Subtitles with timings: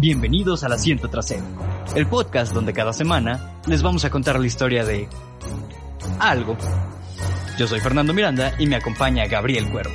[0.00, 1.44] Bienvenidos al Asiento Trasero,
[1.94, 5.06] el podcast donde cada semana les vamos a contar la historia de
[6.18, 6.56] algo.
[7.58, 9.94] Yo soy Fernando Miranda y me acompaña Gabriel Cuervo.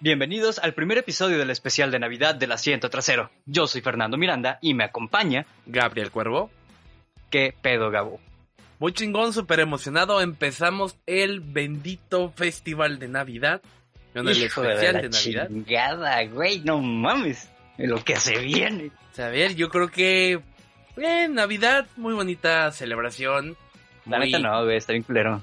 [0.00, 3.30] Bienvenidos al primer episodio del especial de Navidad del Asiento Trasero.
[3.46, 6.50] Yo soy Fernando Miranda y me acompaña Gabriel Cuervo.
[7.30, 8.18] ¿Qué pedo, Gabo?
[8.80, 10.22] Muy chingón, súper emocionado.
[10.22, 13.60] Empezamos el bendito festival de Navidad.
[14.14, 15.48] Con el Hijo especial de, la Navidad.
[15.48, 17.50] Chingada, güey, no mames.
[17.76, 18.90] Lo que se viene.
[19.18, 20.40] a ver, yo creo que.
[20.96, 23.54] Eh, Navidad, muy bonita celebración.
[24.06, 25.42] La neta no, güey, está bien culero.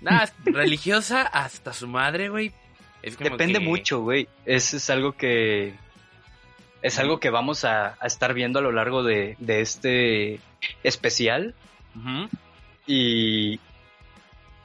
[0.00, 2.50] Nada, religiosa hasta su madre, güey.
[3.02, 4.26] Depende mucho, güey.
[4.46, 5.74] Es, es algo que.
[6.80, 10.40] Es algo que vamos a, estar viendo a lo largo de, este
[10.82, 11.54] especial.
[12.90, 13.60] Y.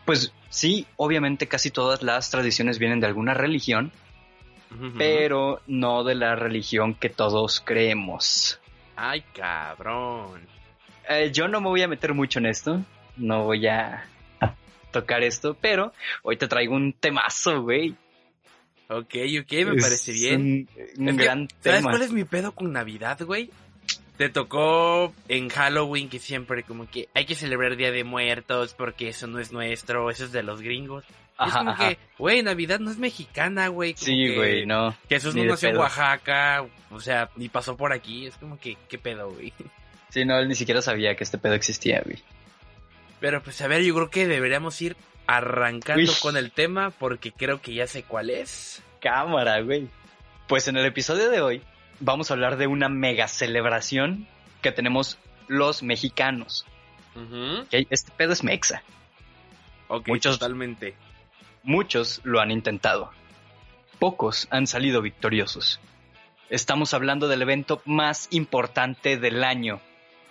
[0.04, 3.92] Pues sí, obviamente casi todas las tradiciones vienen de alguna religión.
[4.98, 8.59] Pero no de la religión que todos creemos.
[8.98, 10.42] Ay, cabrón.
[11.08, 12.82] Eh, yo no me voy a meter mucho en esto.
[13.16, 14.06] No voy a
[14.92, 17.95] tocar esto, pero hoy te traigo un temazo, güey.
[18.89, 20.67] Ok, ok, me parece bien.
[20.98, 23.52] Un, gran ¿Sabes cuál es mi pedo con Navidad, güey?
[24.17, 29.09] Te tocó en Halloween que siempre como que hay que celebrar Día de Muertos porque
[29.09, 31.03] eso no es nuestro, eso es de los gringos.
[31.45, 33.93] es como que, güey, Navidad no es mexicana, güey.
[33.97, 34.95] Sí, güey, no.
[35.09, 38.27] Jesús no nació en Oaxaca, o sea, ni pasó por aquí.
[38.27, 39.53] Es como que, ¿qué pedo, güey?
[40.09, 42.23] Sí, no, él ni siquiera sabía que este pedo existía, güey.
[43.19, 44.95] Pero pues a ver, yo creo que deberíamos ir
[45.27, 48.81] arrancando con el tema porque creo que ya sé cuál es.
[49.02, 49.89] Cámara, güey.
[50.47, 51.61] Pues en el episodio de hoy
[52.00, 54.28] vamos a hablar de una mega celebración
[54.61, 55.17] que tenemos
[55.48, 56.66] los mexicanos.
[57.72, 58.83] Este pedo es mexa.
[59.88, 60.95] Ok, muchos, totalmente.
[61.64, 63.11] Muchos lo han intentado.
[64.00, 65.80] Pocos han salido victoriosos.
[66.50, 69.80] Estamos hablando del evento más importante del año,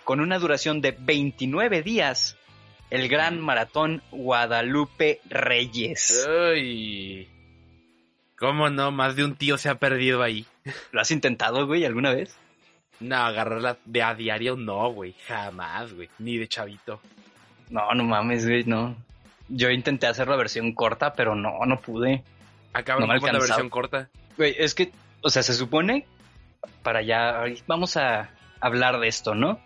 [0.03, 2.37] con una duración de 29 días
[2.89, 6.25] el gran maratón Guadalupe Reyes.
[6.29, 7.34] Ay.
[8.37, 8.91] ¿Cómo no?
[8.91, 10.45] Más de un tío se ha perdido ahí.
[10.91, 12.37] ¿Lo has intentado, güey, alguna vez?
[12.99, 15.15] No, agarrarla de a diario no, güey.
[15.27, 16.09] Jamás, güey.
[16.19, 17.01] Ni de chavito.
[17.69, 18.95] No, no mames, güey, no.
[19.47, 22.23] Yo intenté hacer la versión corta, pero no, no pude.
[22.73, 24.09] Acaba no con la versión corta.
[24.37, 24.91] Güey, es que,
[25.21, 26.05] o sea, se supone,
[26.83, 28.29] para ya, vamos a
[28.59, 29.59] hablar de esto, ¿no?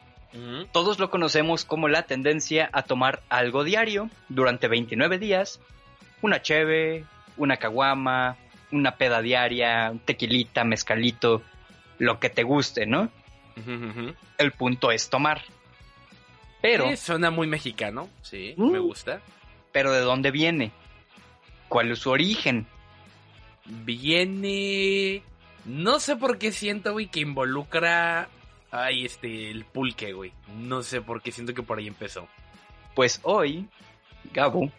[0.72, 5.60] Todos lo conocemos como la tendencia a tomar algo diario durante 29 días,
[6.22, 8.38] una cheve, una caguama,
[8.72, 11.42] una peda diaria, un tequilita, mezcalito,
[11.98, 13.10] lo que te guste, ¿no?
[14.38, 15.42] El punto es tomar.
[16.62, 16.96] Pero...
[16.98, 18.84] suena muy mexicano, sí, me mm.
[18.84, 19.22] gusta.
[19.72, 20.72] Pero ¿de dónde viene?
[21.68, 22.68] ¿Cuál es su origen?
[23.66, 25.24] Viene...
[25.66, 28.30] No sé por qué siento, güey, que involucra
[28.72, 30.32] Ay, este, el pulque, güey.
[30.58, 32.28] No sé por qué siento que por ahí empezó.
[32.94, 33.68] Pues hoy,
[34.32, 34.72] Gabo,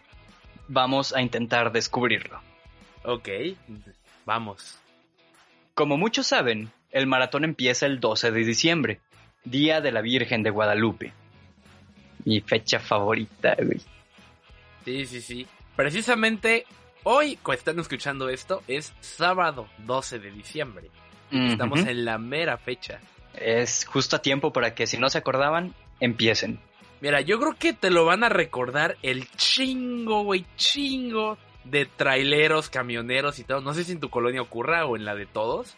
[0.67, 2.39] vamos a intentar descubrirlo.
[3.03, 3.29] Ok,
[4.25, 4.77] vamos.
[5.73, 8.99] Como muchos saben, el maratón empieza el 12 de diciembre,
[9.43, 11.13] Día de la Virgen de Guadalupe.
[12.25, 13.81] Mi fecha favorita, güey.
[14.85, 15.47] Sí, sí, sí.
[15.75, 16.65] Precisamente
[17.03, 20.91] hoy, cuando están escuchando esto, es sábado 12 de diciembre.
[21.31, 22.99] Estamos en la mera fecha.
[23.33, 26.59] Es justo a tiempo para que si no se acordaban, empiecen.
[26.99, 32.69] Mira, yo creo que te lo van a recordar el chingo, güey, chingo de traileros,
[32.69, 33.61] camioneros y todo.
[33.61, 35.77] No sé si en tu colonia ocurra o en la de todos.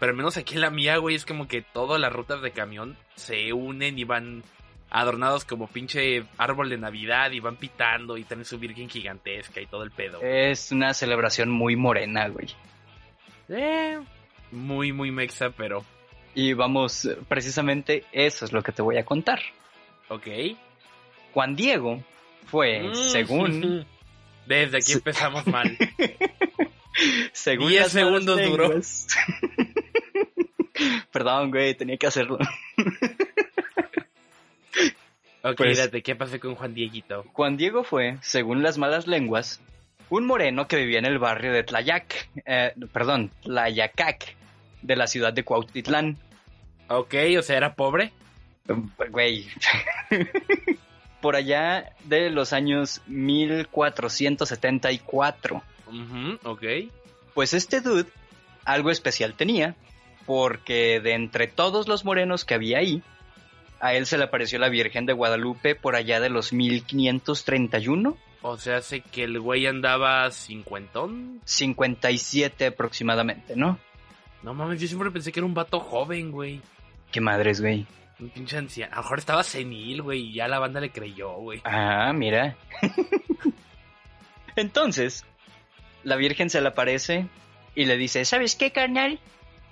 [0.00, 2.50] Pero al menos aquí en la mía, güey, es como que todas las rutas de
[2.50, 4.42] camión se unen y van
[4.90, 9.66] adornados como pinche árbol de Navidad y van pitando y tienen su virgen gigantesca y
[9.66, 10.20] todo el pedo.
[10.20, 12.48] Es una celebración muy morena, güey.
[13.48, 13.98] Eh,
[14.50, 15.84] muy, muy mexa, pero
[16.34, 19.40] y vamos, precisamente eso es lo que te voy a contar.
[20.08, 20.26] Ok.
[21.32, 22.02] Juan Diego
[22.46, 22.94] fue, mm.
[22.94, 23.86] según...
[24.46, 25.76] Desde aquí empezamos mal.
[27.32, 28.70] según 10 segundos duró.
[31.12, 32.36] Perdón, güey, tenía que hacerlo.
[35.42, 37.24] ok, pues, ¿qué pasó con Juan Dieguito?
[37.32, 39.60] Juan Diego fue, según las malas lenguas,
[40.10, 44.34] un moreno que vivía en el barrio de Tlayac, eh, perdón, Tlayacac,
[44.82, 46.18] de la ciudad de Cuautitlán.
[46.88, 48.12] Ok, o sea, era pobre.
[49.10, 49.46] Güey.
[51.24, 55.62] Por allá de los años 1474.
[56.42, 56.62] ok.
[57.32, 58.10] Pues este dude
[58.66, 59.74] algo especial tenía,
[60.26, 63.02] porque de entre todos los morenos que había ahí,
[63.80, 68.18] a él se le apareció la Virgen de Guadalupe por allá de los 1531.
[68.42, 71.40] O sea, hace que el güey andaba cincuentón.
[71.46, 73.78] 57 aproximadamente, ¿no?
[74.42, 76.60] No mames, yo siempre pensé que era un vato joven, güey.
[77.10, 77.86] Qué madres, güey.
[78.20, 78.92] Un pinche anciano.
[78.92, 81.60] A lo mejor estaba senil, güey, y ya la banda le creyó, güey.
[81.64, 82.56] Ah, mira.
[84.56, 85.24] Entonces,
[86.04, 87.26] la Virgen se le aparece
[87.74, 89.18] y le dice, ¿sabes qué, carnal?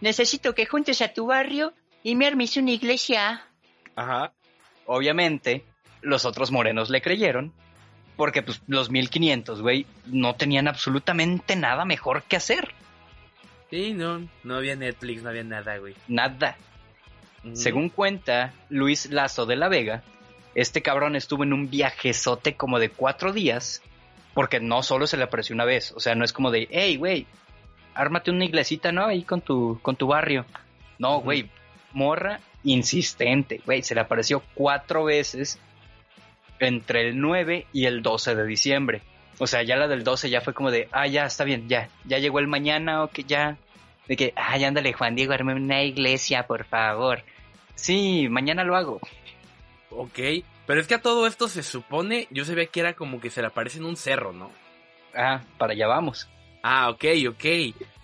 [0.00, 1.73] Necesito que juntes a tu barrio
[2.03, 3.47] y me armes una iglesia.
[3.94, 4.33] Ajá.
[4.87, 5.65] Obviamente,
[6.00, 7.53] los otros morenos le creyeron,
[8.17, 12.75] porque pues los 1500, güey, no tenían absolutamente nada mejor que hacer.
[13.71, 15.94] Sí, no, no había Netflix, no había nada, güey.
[16.09, 16.56] Nada.
[17.55, 20.03] Según cuenta Luis Lazo de la Vega,
[20.55, 23.83] este cabrón estuvo en un viajezote como de cuatro días,
[24.35, 26.97] porque no solo se le apareció una vez, o sea, no es como de, hey,
[26.97, 27.27] güey,
[27.94, 29.06] ármate una iglesita, ¿no?
[29.06, 30.47] Ahí con tu, con tu barrio.
[30.99, 31.50] No, güey,
[31.93, 35.59] morra insistente, güey, se le apareció cuatro veces
[36.61, 39.03] entre el 9 y el 12 de diciembre.
[39.39, 41.89] O sea, ya la del 12 ya fue como de, ah, ya, está bien, ya,
[42.05, 43.56] ya llegó el mañana o que ya,
[44.08, 47.22] de que, ay, ándale, Juan Diego, arme una iglesia, por favor.
[47.75, 49.00] Sí, mañana lo hago.
[49.90, 50.19] Ok,
[50.66, 53.40] pero es que a todo esto se supone, yo sabía que era como que se
[53.40, 54.50] le aparece en un cerro, ¿no?
[55.14, 56.28] Ah, para allá vamos.
[56.62, 57.44] Ah, ok, ok.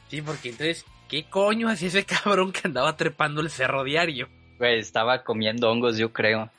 [0.08, 4.28] Sí, porque entonces, ¿qué coño hacía ese cabrón que andaba trepando el cerro diario?
[4.58, 6.50] Güey, estaba comiendo hongos, yo creo.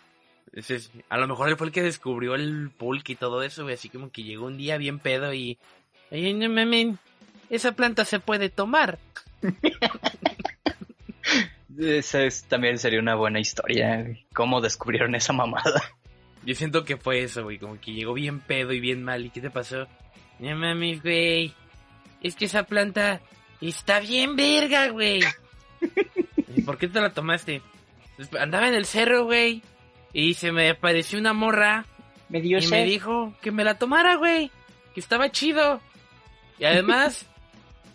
[1.10, 3.76] a lo mejor él fue el que descubrió el pulque y todo eso, güey.
[3.76, 5.58] Así como que llegó un día bien pedo y.
[6.12, 6.96] Ay, no mames,
[7.50, 9.00] esa planta se puede tomar.
[11.78, 14.06] Esa también sería una buena historia.
[14.34, 15.82] ¿Cómo descubrieron esa mamada?
[16.46, 17.58] Yo siento que fue eso, güey.
[17.58, 19.26] Como que llegó bien pedo y bien mal.
[19.26, 19.88] ¿Y qué te pasó?
[20.40, 21.54] No mames, güey.
[22.22, 23.22] Es que esa planta
[23.62, 25.22] está bien verga, güey.
[26.56, 27.62] ¿Y por qué te la tomaste?
[28.16, 29.62] Pues, andaba en el cerro, güey.
[30.12, 31.86] Y se me apareció una morra.
[32.28, 34.52] Me dio y me dijo que me la tomara, güey.
[34.94, 35.82] Que estaba chido.
[36.58, 37.29] Y además,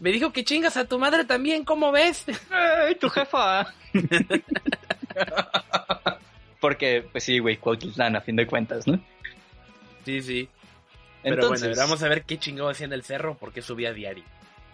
[0.05, 2.27] me dijo que chingas a tu madre también, ¿cómo ves?
[2.51, 3.73] ¡Ay, tu jefa!
[6.61, 9.03] Porque, pues sí, güey, Cuautitlán, a fin de cuentas, ¿no?
[10.05, 10.49] Sí, sí.
[11.23, 14.25] Pero bueno, vamos a ver qué chingado hacía en el cerro, porque subía a diario.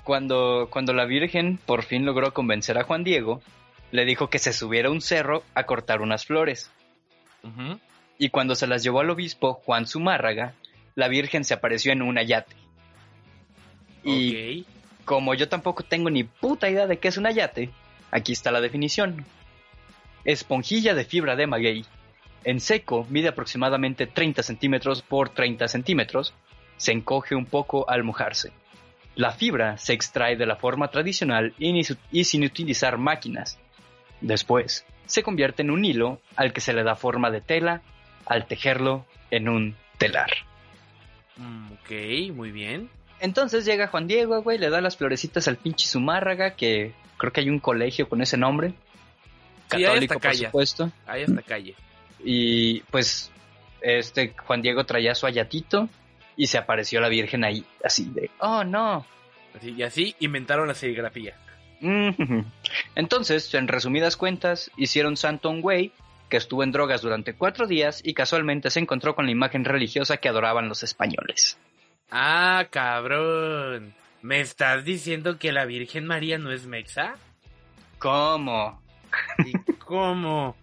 [0.03, 3.41] Cuando, cuando la Virgen por fin logró convencer a Juan Diego,
[3.93, 6.73] le dijo que se subiera a un cerro a cortar unas flores.
[8.19, 10.55] Y cuando se las llevó al obispo Juan Zumárraga,
[10.97, 12.57] la Virgen se apareció en un ayate.
[14.03, 14.67] Y
[15.05, 17.71] como yo tampoco tengo ni puta idea de qué es un ayate,
[18.11, 19.25] aquí está la definición.
[20.25, 21.85] Esponjilla de fibra de maguey.
[22.45, 26.35] En seco mide aproximadamente 30 centímetros por 30 centímetros.
[26.77, 28.53] Se encoge un poco al mojarse.
[29.15, 33.59] La fibra se extrae de la forma tradicional y sin utilizar máquinas.
[34.21, 37.83] Después, se convierte en un hilo al que se le da forma de tela
[38.27, 40.31] al tejerlo en un telar.
[41.37, 42.89] Mm, ok, muy bien.
[43.21, 47.41] Entonces llega Juan Diego, güey, le da las florecitas al pinche Zumárraga, que creo que
[47.41, 48.73] hay un colegio con ese nombre.
[49.69, 50.91] Católico, por supuesto.
[51.07, 51.75] Ahí está calle.
[52.25, 53.31] Y pues,
[53.81, 55.89] este Juan Diego traía su ayatito
[56.37, 59.05] y se apareció la Virgen ahí, así de, oh no.
[59.63, 61.37] y así inventaron la serigrafía.
[62.95, 65.93] Entonces, en resumidas cuentas, hicieron santo un güey
[66.29, 70.19] que estuvo en drogas durante cuatro días y casualmente se encontró con la imagen religiosa
[70.19, 71.59] que adoraban los españoles.
[72.11, 73.95] Ah, cabrón.
[74.23, 77.15] ¿Me estás diciendo que la Virgen María no es mexa?
[77.99, 78.81] ¿Cómo?
[79.47, 80.57] ¿Y cómo?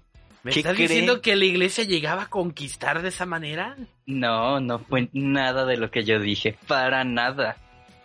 [0.43, 3.75] ¿Me estás diciendo que la iglesia llegaba a conquistar de esa manera?
[4.05, 7.57] No, no fue nada de lo que yo dije, para nada.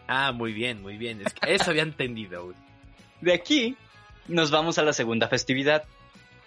[0.09, 1.21] Ah, muy bien, muy bien.
[1.25, 2.47] Es que eso había entendido.
[2.47, 2.57] Güey.
[3.21, 3.77] De aquí
[4.29, 5.85] nos vamos a la segunda festividad.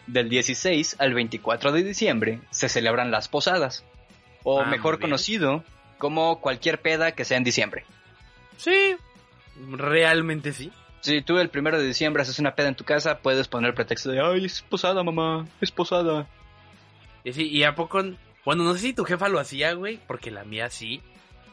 [0.07, 3.83] Del 16 al 24 de diciembre se celebran las posadas,
[4.43, 5.63] o ah, mejor conocido
[5.97, 7.85] como cualquier peda que sea en diciembre.
[8.57, 8.95] Sí,
[9.71, 10.71] realmente sí.
[11.01, 13.75] Si tú el primero de diciembre haces una peda en tu casa, puedes poner el
[13.75, 16.27] pretexto de, ay, es posada, mamá, es posada.
[17.23, 18.01] Y sí, y a poco,
[18.43, 21.01] bueno, no sé si tu jefa lo hacía, güey, porque la mía sí.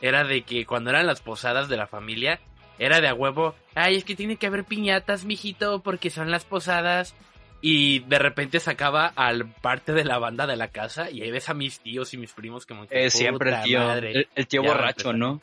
[0.01, 2.41] Era de que cuando eran las posadas de la familia,
[2.79, 6.45] era de a huevo, ay, es que tiene que haber piñatas, mijito, porque son las
[6.45, 7.15] posadas.
[7.63, 11.49] Y de repente sacaba al parte de la banda de la casa y ahí ves
[11.49, 13.07] a mis tíos y mis primos como que...
[13.07, 15.41] Es siempre el tío, el, tío borracho, ¿no?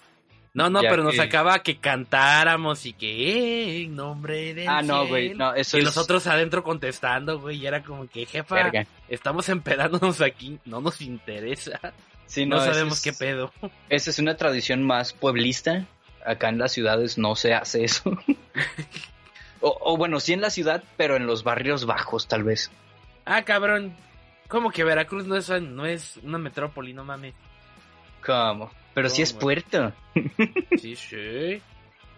[0.53, 5.07] No, no, pero nos sacaba que cantáramos y que eh, en nombre de Ah, no,
[5.07, 8.69] güey, no, eso Y nosotros adentro contestando, güey, y era como que, jefa,
[9.07, 11.79] estamos empedándonos aquí, no nos interesa.
[12.25, 13.53] Sí, no, sabemos qué pedo.
[13.89, 15.87] Esa es una tradición más pueblista
[16.25, 18.17] acá en las ciudades no se hace eso.
[19.61, 22.71] o, bueno, sí en la ciudad, pero en los barrios bajos tal vez.
[23.25, 23.95] Ah, cabrón.
[24.47, 27.35] ¿Cómo que Veracruz no es, no es una metrópoli, no mames?
[28.25, 28.71] ¿Cómo?
[28.93, 29.93] Pero sí es puerto.
[30.79, 31.61] Sí, sí.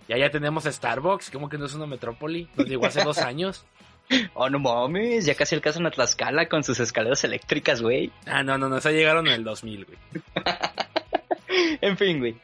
[0.07, 2.47] Ya ya tenemos Starbucks, ¿cómo que no es una metrópoli?
[2.55, 3.65] Nos llegó hace dos años.
[4.33, 8.11] Oh, no mames, ya casi alcanzan a Tlaxcala con sus escaleras eléctricas, güey.
[8.25, 9.97] Ah, no, no, no, se llegaron en el 2000, güey.
[11.81, 12.35] en fin, güey.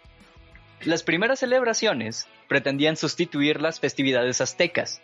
[0.84, 5.02] Las primeras celebraciones pretendían sustituir las festividades aztecas.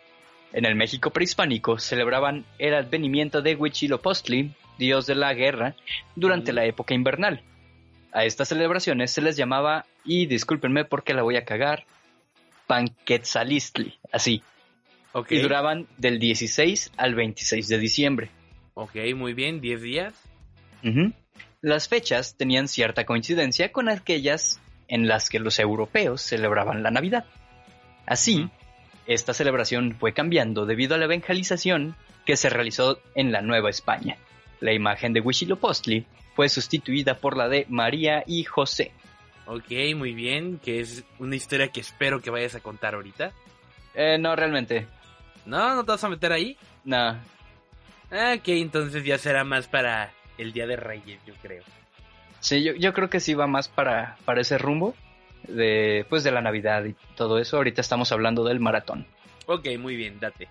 [0.53, 5.75] En el México prehispánico celebraban el advenimiento de Huitzilopochtli, dios de la guerra,
[6.15, 7.41] durante la época invernal.
[8.11, 11.85] A estas celebraciones se les llamaba, y discúlpenme porque la voy a cagar,
[12.67, 14.43] Panquetzalistli, así.
[15.29, 18.29] Y duraban del 16 al 26 de diciembre.
[18.75, 20.13] Ok, muy bien, 10 días.
[21.61, 24.59] Las fechas tenían cierta coincidencia con aquellas
[24.93, 27.25] en las que los europeos celebraban la Navidad.
[28.05, 28.47] Así,
[29.07, 31.95] esta celebración fue cambiando debido a la evangelización
[32.27, 34.17] que se realizó en la Nueva España.
[34.59, 38.91] La imagen de Huitzilopochtli fue sustituida por la de María y José.
[39.47, 43.31] Ok, muy bien, que es una historia que espero que vayas a contar ahorita.
[43.95, 44.85] Eh, no, realmente.
[45.47, 45.73] ¿No?
[45.73, 46.55] ¿No te vas a meter ahí?
[46.85, 47.13] No.
[48.11, 51.63] Ok, entonces ya será más para el Día de Reyes, yo creo.
[52.43, 54.95] Sí, yo, yo creo que sí va más para, para ese rumbo
[55.47, 57.55] de, pues, de la Navidad y todo eso.
[57.55, 59.07] Ahorita estamos hablando del maratón.
[59.45, 60.49] Ok, muy bien, date.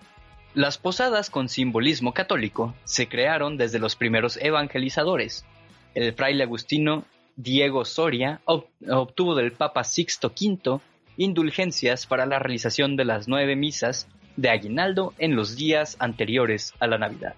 [0.55, 5.45] Las posadas con simbolismo católico se crearon desde los primeros evangelizadores.
[5.93, 10.79] El fraile agustino Diego Soria obtuvo del Papa Sixto V
[11.15, 16.87] indulgencias para la realización de las nueve misas de aguinaldo en los días anteriores a
[16.87, 17.35] la Navidad.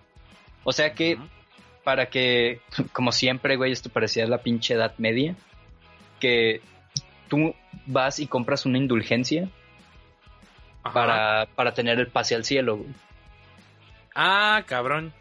[0.64, 1.18] O sea que,
[1.86, 2.60] para que,
[2.92, 5.36] como siempre, güey, esto parecía la pinche Edad Media,
[6.20, 6.60] que
[7.30, 9.48] tú vas y compras una indulgencia
[10.82, 12.89] para, para tener el pase al cielo, güey.
[14.15, 15.13] Ah, cabrón.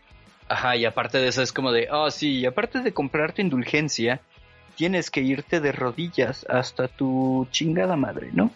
[0.48, 4.20] Ajá, y aparte de eso es como de, oh sí, y aparte de comprarte indulgencia,
[4.74, 8.50] tienes que irte de rodillas hasta tu chingada madre, ¿no?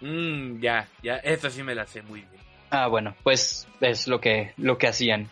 [0.00, 2.42] Mmm, ya, ya, esa sí me la sé muy bien.
[2.70, 5.28] Ah, bueno, pues es lo que, lo que hacían.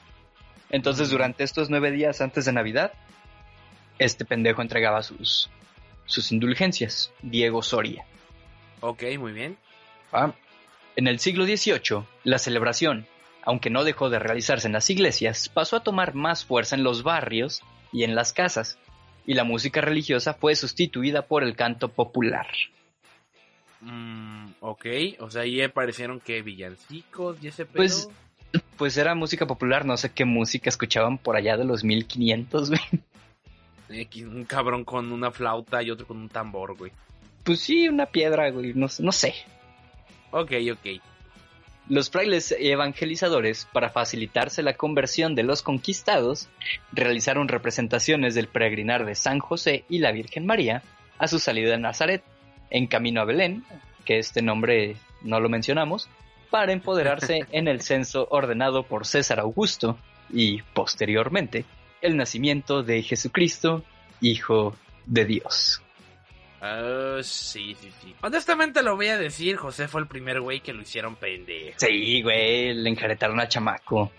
[0.70, 2.92] Entonces, durante estos nueve días antes de Navidad,
[3.98, 5.50] este pendejo entregaba sus,
[6.04, 8.04] sus indulgencias, Diego Soria.
[8.80, 9.56] Ok, muy bien.
[10.12, 10.32] Ah,
[10.98, 13.06] en el siglo XVIII, la celebración,
[13.42, 17.04] aunque no dejó de realizarse en las iglesias, pasó a tomar más fuerza en los
[17.04, 18.78] barrios y en las casas,
[19.24, 22.48] y la música religiosa fue sustituida por el canto popular.
[23.80, 24.86] Mm, ok,
[25.20, 27.76] o sea, ahí aparecieron que villancicos y ese pedo.
[27.76, 28.08] Pues,
[28.78, 32.80] pues era música popular, no sé qué música escuchaban por allá de los 1500, güey.
[34.24, 36.92] Un cabrón con una flauta y otro con un tambor, güey.
[37.42, 39.34] Pues sí, una piedra, güey, no, no sé.
[40.30, 41.00] Ok, ok.
[41.88, 46.48] Los frailes evangelizadores, para facilitarse la conversión de los conquistados,
[46.92, 50.82] realizaron representaciones del peregrinar de San José y la Virgen María
[51.18, 52.22] a su salida de Nazaret,
[52.70, 53.64] en camino a Belén,
[54.04, 56.10] que este nombre no lo mencionamos,
[56.50, 59.98] para empoderarse en el censo ordenado por César Augusto
[60.30, 61.64] y, posteriormente,
[62.00, 63.84] el nacimiento de Jesucristo,
[64.20, 64.76] Hijo
[65.06, 65.82] de Dios.
[66.60, 68.14] Ah, sí, sí, sí.
[68.20, 71.78] Honestamente lo voy a decir, José fue el primer güey que lo hicieron pendejo.
[71.78, 74.10] Sí, güey, le enjaretaron a chamaco.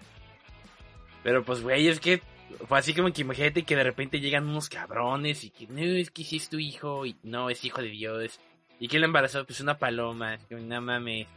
[1.21, 2.21] Pero pues, güey, es que
[2.67, 6.11] fue así como que imagínate que de repente llegan unos cabrones y que no, es
[6.11, 8.39] que sí es tu hijo y no, es hijo de Dios.
[8.79, 9.45] ¿Y quién le embarazó?
[9.45, 10.37] Pues una paloma.
[10.49, 11.27] No mames.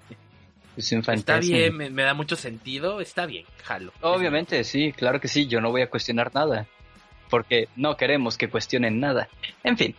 [0.77, 3.93] Un está bien, me, me, da mucho sentido, está bien, jalo.
[4.01, 6.67] Obviamente, sí, claro que sí, yo no voy a cuestionar nada.
[7.29, 9.29] Porque no queremos que cuestionen nada.
[9.65, 9.95] En fin,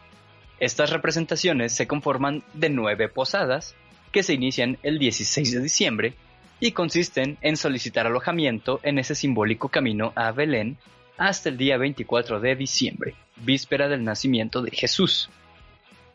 [0.60, 3.76] estas representaciones se conforman de nueve posadas
[4.12, 6.14] que se inician el 16 de diciembre
[6.60, 10.78] y consisten en solicitar alojamiento en ese simbólico camino a Belén
[11.18, 15.30] hasta el día 24 de diciembre, víspera del nacimiento de Jesús.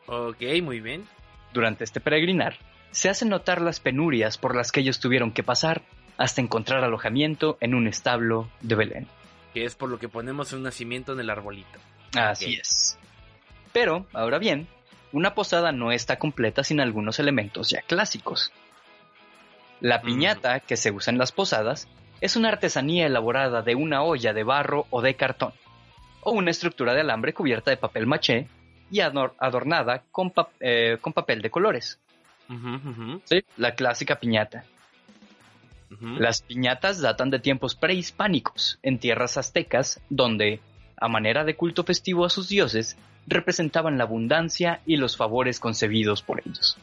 [0.07, 1.05] Ok, muy bien.
[1.53, 2.57] Durante este peregrinar,
[2.91, 5.83] se hacen notar las penurias por las que ellos tuvieron que pasar
[6.17, 9.09] hasta encontrar alojamiento en un establo de Belén.
[9.55, 11.79] Que es por lo que ponemos un nacimiento en el arbolito.
[12.17, 12.99] Así es.
[13.73, 14.67] Pero, ahora bien,
[15.13, 18.53] una posada no está completa sin algunos elementos ya clásicos.
[19.81, 21.89] La piñata que se usa en las posadas
[22.21, 25.53] es una artesanía elaborada de una olla de barro o de cartón,
[26.21, 28.49] o una estructura de alambre cubierta de papel maché
[28.91, 32.01] y adornada con, eh, con papel de colores.
[33.25, 33.45] ¿Sí?
[33.57, 34.65] La clásica piñata.
[36.01, 40.61] Las piñatas datan de tiempos prehispánicos, en tierras aztecas, donde,
[40.97, 46.23] a manera de culto festivo a sus dioses, representaban la abundancia y los favores concebidos
[46.23, 46.77] por ellos.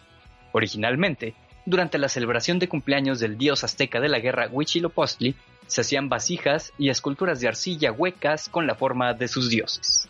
[0.53, 5.35] Originalmente, durante la celebración de cumpleaños del dios azteca de la guerra Huitzilopochtli,
[5.67, 10.07] se hacían vasijas y esculturas de arcilla huecas con la forma de sus dioses.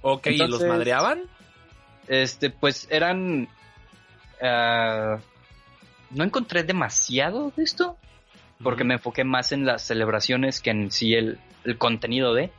[0.00, 1.22] Ok, ¿y los madreaban?
[2.06, 3.48] Este, pues eran...
[4.40, 5.18] Ah,
[6.10, 7.96] no encontré demasiado de esto,
[8.62, 12.50] porque me enfoqué más en las celebraciones que en sí el, el contenido de.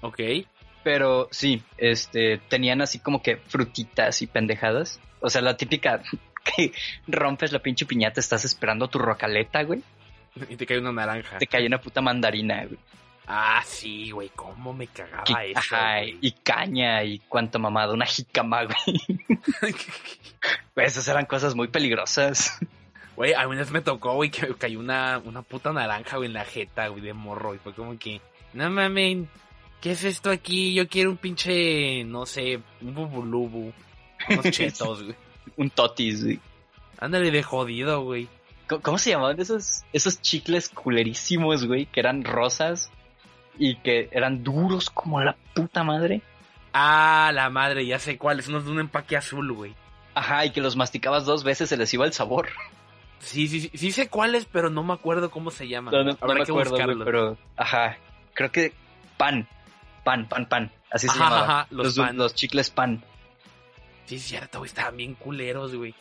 [0.00, 0.20] Ok.
[0.84, 5.00] Pero sí, este, tenían así como que frutitas y pendejadas.
[5.20, 6.02] O sea, la típica
[6.56, 6.72] que
[7.06, 9.82] rompes la pinche piñata, estás esperando tu rocaleta, güey.
[10.48, 11.38] Y te cae una naranja.
[11.38, 12.78] Te cae una puta mandarina, güey.
[13.30, 15.58] Ah, sí, güey, cómo me cagaba eso.
[15.58, 19.76] Ajá, y caña y cuánto mamada, una jicama, güey.
[20.76, 22.58] Esas eran cosas muy peligrosas.
[23.16, 26.32] Güey, a mí vez me tocó, güey, que cayó una, una puta naranja, güey, en
[26.32, 27.54] la jeta, güey, de morro.
[27.54, 28.22] Y fue como que,
[28.54, 29.26] no mames,
[29.82, 30.72] ¿qué es esto aquí?
[30.72, 33.74] Yo quiero un pinche, no sé, un bubulubu.
[34.30, 35.16] Unos chetos, güey.
[35.58, 36.40] un totis, güey.
[36.98, 38.26] Ándale de jodido, güey.
[38.82, 41.84] ¿Cómo, se llamaban esos, esos chicles culerísimos, güey?
[41.86, 42.90] Que eran rosas
[43.58, 46.22] y que eran duros como la puta madre.
[46.72, 49.74] Ah, la madre, ya sé cuáles, unos de un empaque azul, güey.
[50.14, 52.48] Ajá, y que los masticabas dos veces se les iba el sabor.
[53.20, 55.92] Sí, sí, sí, sí sé cuáles, pero no me acuerdo cómo se llaman.
[55.92, 57.98] No, no, me acuerdo, pero ajá,
[58.34, 58.72] creo que
[59.16, 59.48] pan,
[60.04, 61.42] pan, pan, pan, así se llama.
[61.42, 63.02] Ajá, los, los, chicles pan.
[64.06, 65.94] Sí, es cierto, güey, estaban bien culeros, güey.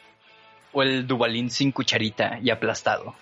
[0.73, 3.15] O el Dubalín sin cucharita y aplastado.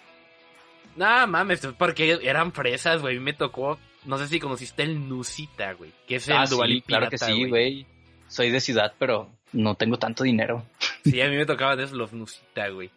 [0.96, 3.20] No mames, porque eran fresas, güey.
[3.20, 5.92] Me tocó no sé si conociste el Nusita, güey.
[6.08, 6.46] Que es el ah,
[6.86, 7.86] Claro que sí, güey.
[8.28, 10.66] Soy de ciudad, pero no tengo tanto dinero.
[11.04, 12.90] Sí, a mí me tocaban esos los Nusita, güey.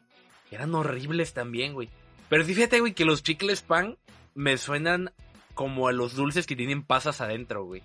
[0.50, 1.90] Eran horribles también, güey.
[2.28, 3.96] Pero fíjate, güey, que los chicles pan
[4.34, 5.10] me suenan
[5.54, 7.82] como a los dulces que tienen pasas adentro, güey.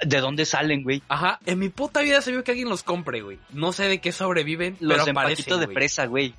[0.00, 1.02] ¿De dónde salen, güey?
[1.08, 3.38] Ajá, en mi puta vida se vio que alguien los compre, güey.
[3.50, 6.34] No sé de qué sobreviven, los pero de fresa, güey.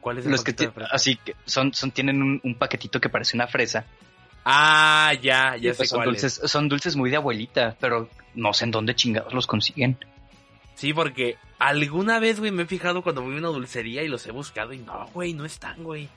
[0.00, 0.90] ¿Cuál es el los que de fresa?
[0.92, 3.86] Así que son, son tienen un, un, paquetito que parece una fresa
[4.44, 8.64] Ah, ya, ya sé pues son dulces, Son dulces muy de abuelita, pero no sé
[8.64, 9.98] en dónde chingados los consiguen.
[10.74, 14.26] Sí, porque alguna vez, güey, me he fijado cuando voy a una dulcería y los
[14.26, 16.08] he buscado y no, güey, no están, güey.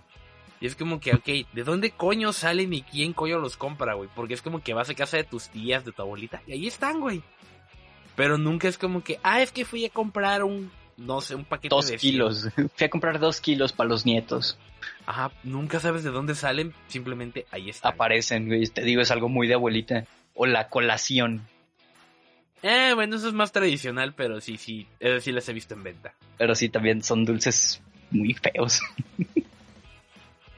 [0.60, 4.10] Y es como que, ok, ¿de dónde coño salen y quién coño los compra, güey?
[4.16, 6.68] Porque es como que vas a casa de tus tías, de tu abuelita, y ahí
[6.68, 7.22] están, güey.
[8.16, 11.44] Pero nunca es como que, ah, es que fui a comprar un, no sé, un
[11.44, 12.50] paquete dos kilos.
[12.76, 14.58] Fui a comprar dos kilos para los nietos.
[15.06, 17.94] Ajá, nunca sabes de dónde salen, simplemente ahí están.
[17.94, 20.06] Aparecen, güey, te digo, es algo muy de abuelita.
[20.34, 21.48] O la colación.
[22.62, 25.84] Eh, bueno, eso es más tradicional, pero sí, sí, eso sí las he visto en
[25.84, 26.14] venta.
[26.38, 28.82] Pero sí, también son dulces muy feos.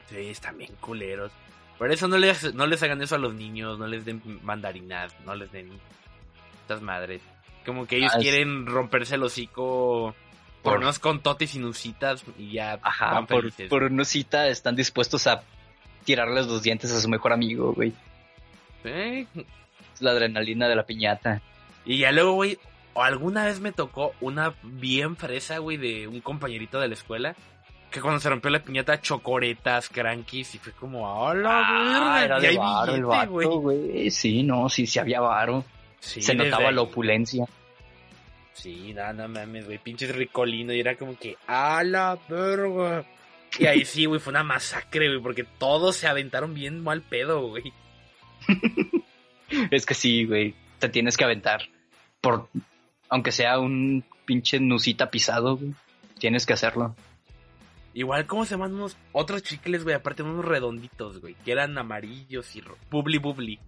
[0.08, 1.32] sí, están bien culeros.
[1.76, 5.14] Por eso no les, no les hagan eso a los niños, no les den mandarinas,
[5.24, 5.70] no les den
[6.62, 7.22] estas madres.
[7.64, 10.14] Como que ellos ah, quieren romperse el hocico
[10.62, 15.42] por unos con totis y nusitas y ya Ajá, por, por nusita están dispuestos a
[16.04, 17.92] tirarles los dientes a su mejor amigo, güey.
[18.84, 21.42] Es la adrenalina de la piñata.
[21.84, 22.58] Y ya luego, güey,
[22.94, 27.36] alguna vez me tocó una bien fresa, güey, de un compañerito de la escuela.
[27.90, 32.56] Que cuando se rompió la piñata, chocoretas, crankies, y fue como, ¡hola, ah, Era de
[32.56, 34.10] varo, güey.
[34.10, 35.64] Sí, no, sí, sí había varo.
[36.00, 37.46] se notaba la opulencia.
[38.58, 40.72] Sí, nada, mames, güey, pinches ricolino.
[40.72, 43.04] Y era como que, ¡a la verga!
[43.56, 47.48] Y ahí sí, güey, fue una masacre, güey, porque todos se aventaron bien mal pedo,
[47.48, 47.72] güey.
[49.70, 51.62] es que sí, güey, te tienes que aventar.
[52.20, 52.48] Por,
[53.08, 55.72] aunque sea un pinche nusita pisado, güey,
[56.18, 56.96] tienes que hacerlo.
[57.94, 59.94] Igual, ¿cómo se llaman unos otros chicles, güey?
[59.94, 63.60] Aparte, unos redonditos, güey, que eran amarillos y bubli bubli.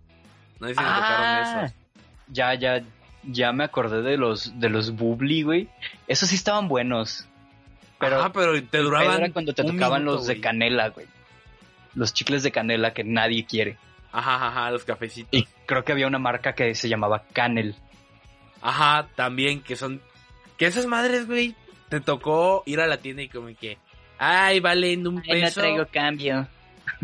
[0.59, 1.63] No sé si me tocaron ah.
[1.65, 1.77] esos.
[2.29, 2.85] Ya, ya,
[3.23, 5.69] ya me acordé de los de los Bubli, güey.
[6.07, 7.27] Esos sí estaban buenos.
[7.99, 9.21] Pero, ah, pero te duraban.
[9.21, 11.07] Era cuando te tocaban los de canela, güey.
[11.95, 13.77] Los chicles de canela que nadie quiere.
[14.13, 15.29] Ajá, ajá, los cafecitos.
[15.33, 17.77] Y creo que había una marca que se llamaba Canel.
[18.61, 20.01] Ajá, también, que son.
[20.57, 21.55] Que esas madres, güey,
[21.89, 23.79] te tocó ir a la tienda y como que.
[24.19, 25.47] Ay, valen un peso.
[25.47, 26.49] no traigo cambio.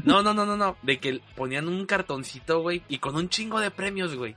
[0.05, 0.76] No, no, no, no, no.
[0.83, 4.37] De que ponían un cartoncito, güey, y con un chingo de premios, güey.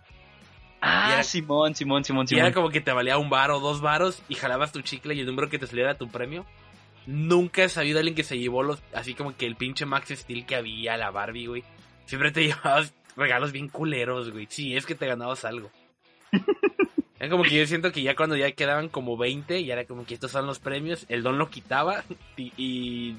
[0.82, 2.44] Ah, Simón, Simón, Simón, Simón.
[2.44, 5.13] Y era como que te valía un bar o dos varos y jalabas tu chicle
[5.13, 6.46] y el número que te saliera tu premio.
[7.06, 10.10] Nunca he sabido a alguien que se llevó los, así como que el pinche Max
[10.10, 11.63] Steel que había, la Barbie, güey.
[12.06, 14.48] Siempre te llevabas regalos bien culeros, güey.
[14.50, 15.70] Sí, es que te ganabas algo.
[17.20, 20.06] Era como que yo siento que ya cuando ya quedaban como 20, y era como
[20.06, 22.06] que estos son los premios, el don lo quitaba
[22.38, 23.18] y,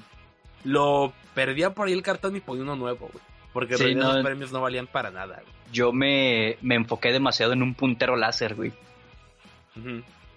[0.63, 3.23] lo perdía por ahí el cartón y ponía uno nuevo, güey.
[3.53, 7.73] Porque los premios no valían para nada, güey yo me, me enfoqué demasiado en un
[7.73, 8.73] puntero láser, güey.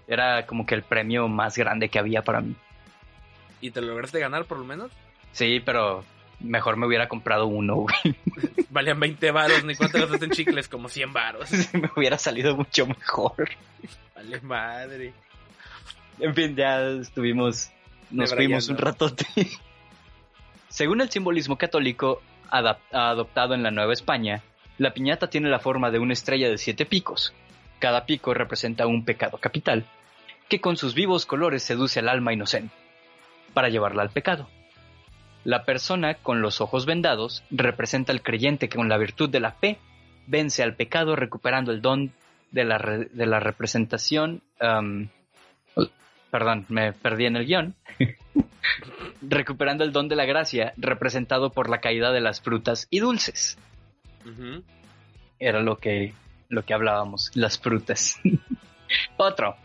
[0.07, 2.55] Era como que el premio más grande que había para mí.
[3.61, 4.93] ¿Y te lo lograste ganar por lo menos?
[5.33, 6.05] Sí, pero
[6.41, 8.17] mejor me hubiera comprado uno, güey.
[8.71, 11.51] Valían 20 varos, ni cuánto gastaste en chicles, como 100 varos.
[11.73, 13.51] me hubiera salido mucho mejor.
[14.15, 15.13] Vale madre.
[16.19, 17.71] En fin, ya estuvimos,
[18.11, 19.27] nos fuimos un ratote.
[20.69, 24.43] Según el simbolismo católico adoptado en la Nueva España,
[24.79, 27.33] la piñata tiene la forma de una estrella de siete picos.
[27.79, 29.85] Cada pico representa un pecado capital,
[30.49, 32.75] que con sus vivos colores seduce al alma inocente,
[33.53, 34.49] para llevarla al pecado.
[35.45, 39.53] La persona con los ojos vendados representa al creyente que con la virtud de la
[39.53, 39.79] fe
[40.27, 42.13] vence al pecado recuperando el don
[42.51, 44.43] de la, de la representación.
[46.31, 47.75] perdón, me perdí en el guion.
[49.23, 53.59] recuperando el don de la gracia representado por la caída de las frutas y dulces.
[55.39, 56.15] Era lo que,
[56.49, 58.21] lo que hablábamos, las frutas.
[59.17, 59.57] Otro.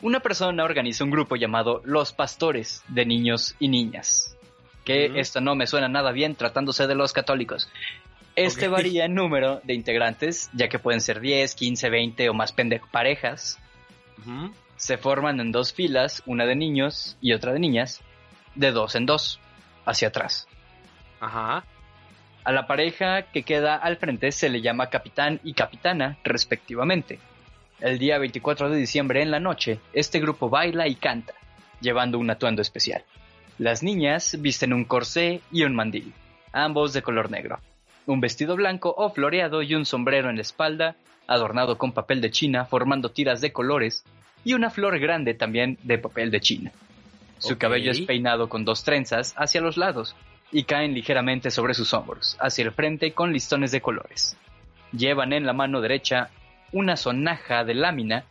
[0.00, 4.36] Una persona organiza un grupo llamado Los Pastores de Niños y Niñas
[4.84, 7.68] que esto no me suena nada bien tratándose de los católicos.
[8.34, 12.54] Este varía en número de integrantes, ya que pueden ser 10, 15, 20 o más
[12.90, 13.58] parejas.
[14.76, 18.00] Se forman en dos filas, una de niños y otra de niñas,
[18.54, 19.38] de dos en dos,
[19.84, 20.48] hacia atrás.
[21.20, 21.64] Ajá.
[22.44, 27.20] A la pareja que queda al frente se le llama capitán y capitana, respectivamente.
[27.78, 31.34] El día 24 de diciembre en la noche, este grupo baila y canta,
[31.80, 33.04] llevando un atuendo especial.
[33.58, 36.12] Las niñas visten un corsé y un mandil,
[36.52, 37.60] ambos de color negro,
[38.06, 40.96] un vestido blanco o floreado y un sombrero en la espalda,
[41.28, 44.04] adornado con papel de china formando tiras de colores,
[44.44, 46.72] y una flor grande también de papel de china.
[47.38, 50.16] Su cabello es peinado con dos trenzas hacia los lados
[50.52, 54.36] y caen ligeramente sobre sus hombros, hacia el frente con listones de colores.
[54.92, 56.28] Llevan en la mano derecha
[56.70, 58.24] una sonaja de lámina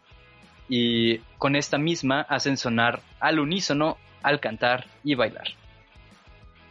[0.70, 5.48] y con esta misma hacen sonar al unísono al cantar y bailar.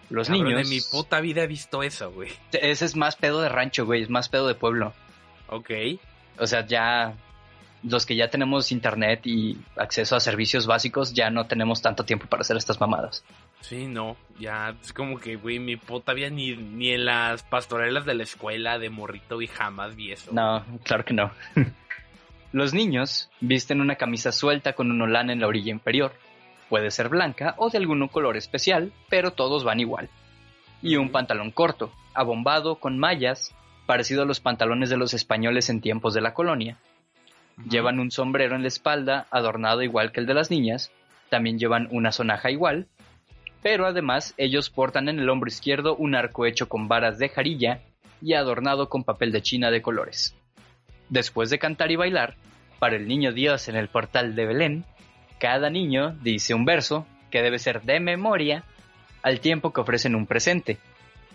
[0.09, 0.57] Los niños.
[0.57, 2.31] De mi puta vida he visto eso, güey.
[2.53, 4.03] Ese es más pedo de rancho, güey.
[4.03, 4.93] Es más pedo de pueblo.
[5.49, 5.71] Ok.
[6.39, 7.15] O sea, ya.
[7.83, 12.27] Los que ya tenemos internet y acceso a servicios básicos, ya no tenemos tanto tiempo
[12.27, 13.25] para hacer estas mamadas.
[13.61, 14.17] Sí, no.
[14.39, 18.23] Ya es como que, güey, mi puta vida ni, ni en las pastorelas de la
[18.23, 20.33] escuela de morrito y jamás vi eso.
[20.33, 21.31] No, claro que no.
[22.53, 26.13] Los niños visten una camisa suelta con un olán en la orilla inferior
[26.71, 30.09] Puede ser blanca o de algún color especial, pero todos van igual.
[30.81, 33.53] Y un pantalón corto, abombado con mallas,
[33.87, 36.79] parecido a los pantalones de los españoles en tiempos de la colonia.
[37.69, 40.93] Llevan un sombrero en la espalda, adornado igual que el de las niñas.
[41.29, 42.87] También llevan una sonaja igual.
[43.63, 47.81] Pero además ellos portan en el hombro izquierdo un arco hecho con varas de jarilla
[48.23, 50.35] y adornado con papel de china de colores.
[51.09, 52.37] Después de cantar y bailar,
[52.79, 54.85] para el niño Dios en el portal de Belén,
[55.39, 58.65] cada niño dice un verso que debe ser de memoria
[59.23, 60.79] al tiempo que ofrecen un presente.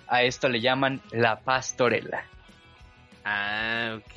[0.07, 2.25] A esto le llaman la pastorela.
[3.23, 4.15] Ah, ok.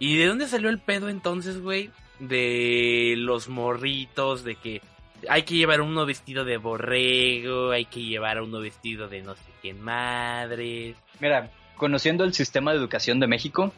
[0.00, 1.90] ¿Y de dónde salió el pedo entonces, güey?
[2.18, 4.80] De los morritos, de que
[5.28, 9.42] hay que llevar uno vestido de borrego, hay que llevar uno vestido de no sé
[9.62, 10.96] quién madres.
[11.20, 13.72] Mira, conociendo el sistema de educación de México,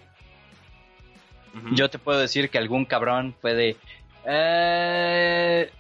[1.73, 3.77] yo te puedo decir que algún cabrón puede
[4.25, 5.71] eh,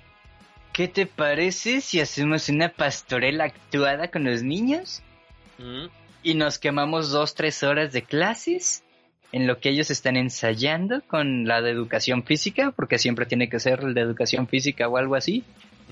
[0.73, 5.03] ¿Qué te parece si hacemos una pastorela actuada con los niños?
[6.23, 8.83] Y nos quemamos dos, tres horas de clases
[9.33, 13.61] en lo que ellos están ensayando con la de educación física, porque siempre tiene que
[13.61, 15.45] ser el de educación física o algo así,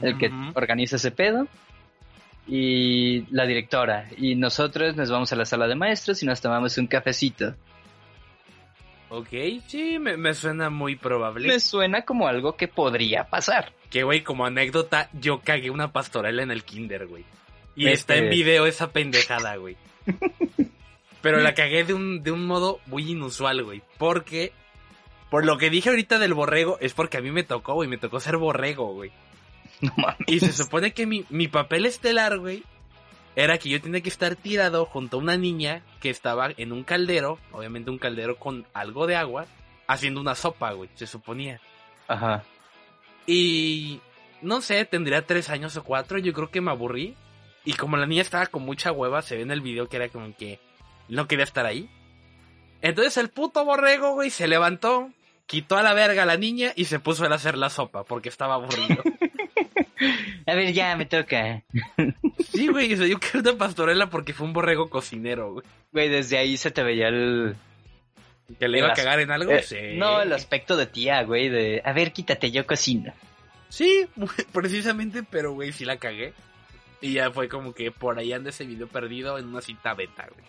[0.03, 1.47] el que organiza ese pedo.
[2.47, 4.09] Y la directora.
[4.17, 7.55] Y nosotros nos vamos a la sala de maestros y nos tomamos un cafecito.
[9.11, 9.29] Ok,
[9.67, 11.49] sí, me, suena muy probable.
[11.49, 13.73] Me suena como algo que podría pasar.
[13.91, 17.25] Que, güey, como anécdota, yo cagué una pastorela en el kinder, güey.
[17.77, 19.77] Y está en video esa pendejada, güey.
[21.21, 23.83] Pero la cagué de un, de un modo muy inusual, güey.
[23.99, 24.53] Porque,
[25.31, 27.89] por lo que dije ahorita del borrego, es porque a mí me tocó, güey.
[27.89, 29.11] Me tocó ser borrego, güey.
[29.81, 30.19] No mames.
[30.27, 32.65] Y se supone que mi, mi papel estelar, güey,
[33.37, 36.83] era que yo tenía que estar tirado junto a una niña que estaba en un
[36.83, 39.47] caldero, obviamente un caldero con algo de agua,
[39.87, 41.61] haciendo una sopa, güey, se suponía.
[42.09, 42.43] Ajá.
[43.29, 44.01] Y
[44.43, 47.15] no sé, tendría tres años o cuatro, yo creo que me aburrí.
[47.65, 50.09] Y como la niña estaba con mucha hueva, se ve en el video que era
[50.09, 50.59] como que
[51.09, 51.89] no quería estar ahí.
[52.81, 55.11] Entonces el puto borrego, güey, se levantó,
[55.47, 58.29] quitó a la verga a la niña y se puso a hacer la sopa porque
[58.29, 59.03] estaba aburrido.
[60.47, 61.63] A ver, ya me toca.
[62.53, 65.67] Sí, güey, yo quiero una pastorela porque fue un borrego cocinero, güey.
[65.93, 67.57] Güey, desde ahí se te veía el...
[68.59, 69.53] ¿Que le iba a cagar en algo?
[69.53, 69.77] Eh, sí.
[69.97, 71.83] No, el aspecto de tía, güey, de...
[71.85, 73.13] A ver, quítate, yo cocino.
[73.69, 74.07] Sí,
[74.53, 76.33] precisamente, pero, güey, sí la cagué.
[77.01, 80.27] Y ya fue como que por ahí anda ese video perdido en una cinta beta,
[80.33, 80.47] güey.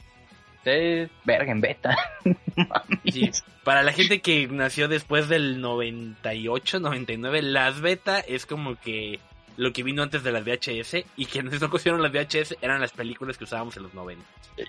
[0.64, 1.96] Sí, verga en beta.
[3.12, 3.32] sí,
[3.64, 9.20] para la gente que nació después del 98, 99, las beta es como que
[9.58, 12.92] lo que vino antes de las VHS y quienes no conocieron las VHS eran las
[12.92, 14.24] películas que usábamos en los 90.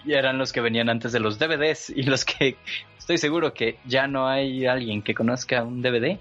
[0.04, 2.56] Y eran los que venían antes de los DVDs y los que
[2.98, 6.18] estoy seguro que ya no hay alguien que conozca un DVD.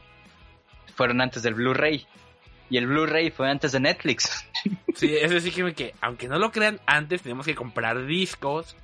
[0.96, 2.06] Fueron antes del Blu-ray.
[2.70, 4.46] Y el Blu-ray fue antes de Netflix.
[4.96, 8.76] Sí, es decir, que, que aunque no lo crean, antes teníamos que comprar discos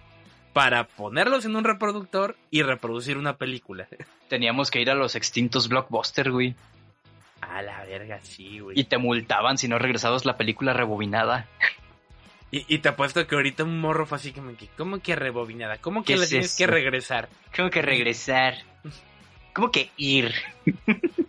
[0.55, 3.89] para ponerlos en un reproductor y reproducir una película.
[4.29, 6.55] Teníamos que ir a los extintos blockbuster, güey.
[7.41, 8.79] A la verga, sí, güey.
[8.79, 11.45] Y te multaban si no regresabas la película rebobinada.
[12.51, 15.77] Y, te apuesto que ahorita un morro fue así como que, ¿cómo que rebobinada?
[15.79, 17.27] ¿Cómo que la tienes que regresar?
[17.53, 18.55] ¿Cómo que regresar?
[19.51, 20.33] ¿Cómo que ir?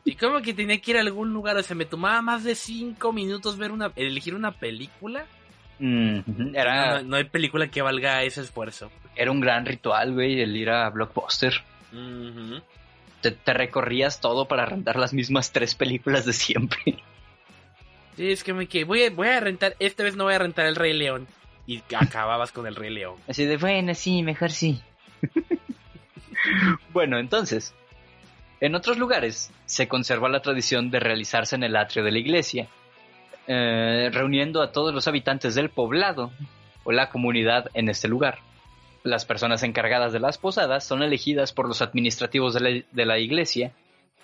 [0.05, 1.57] ¿Y cómo que tenía que ir a algún lugar?
[1.57, 5.27] O sea, me tomaba más de cinco minutos ver una, elegir una película.
[5.79, 7.03] Era...
[7.03, 8.91] no, hay película que valga ese esfuerzo.
[9.15, 11.55] Era un gran ritual, güey, el ir a Blockbuster.
[13.21, 17.03] te, recorrías todo para rentar las mismas tres películas de siempre.
[18.17, 20.39] Sí, es que me que voy a, voy a rentar, esta vez no voy a
[20.39, 21.27] rentar El Rey León.
[21.67, 23.17] Y acababas con El Rey León.
[23.29, 24.81] Así de, bueno, sí, mejor sí.
[26.93, 27.75] bueno, entonces,
[28.61, 32.69] en otros lugares se conserva la tradición de realizarse en el atrio de la iglesia,
[33.47, 36.31] eh, reuniendo a todos los habitantes del poblado
[36.85, 38.39] o la comunidad en este lugar.
[39.03, 43.73] Las personas encargadas de las posadas son elegidas por los administrativos de la iglesia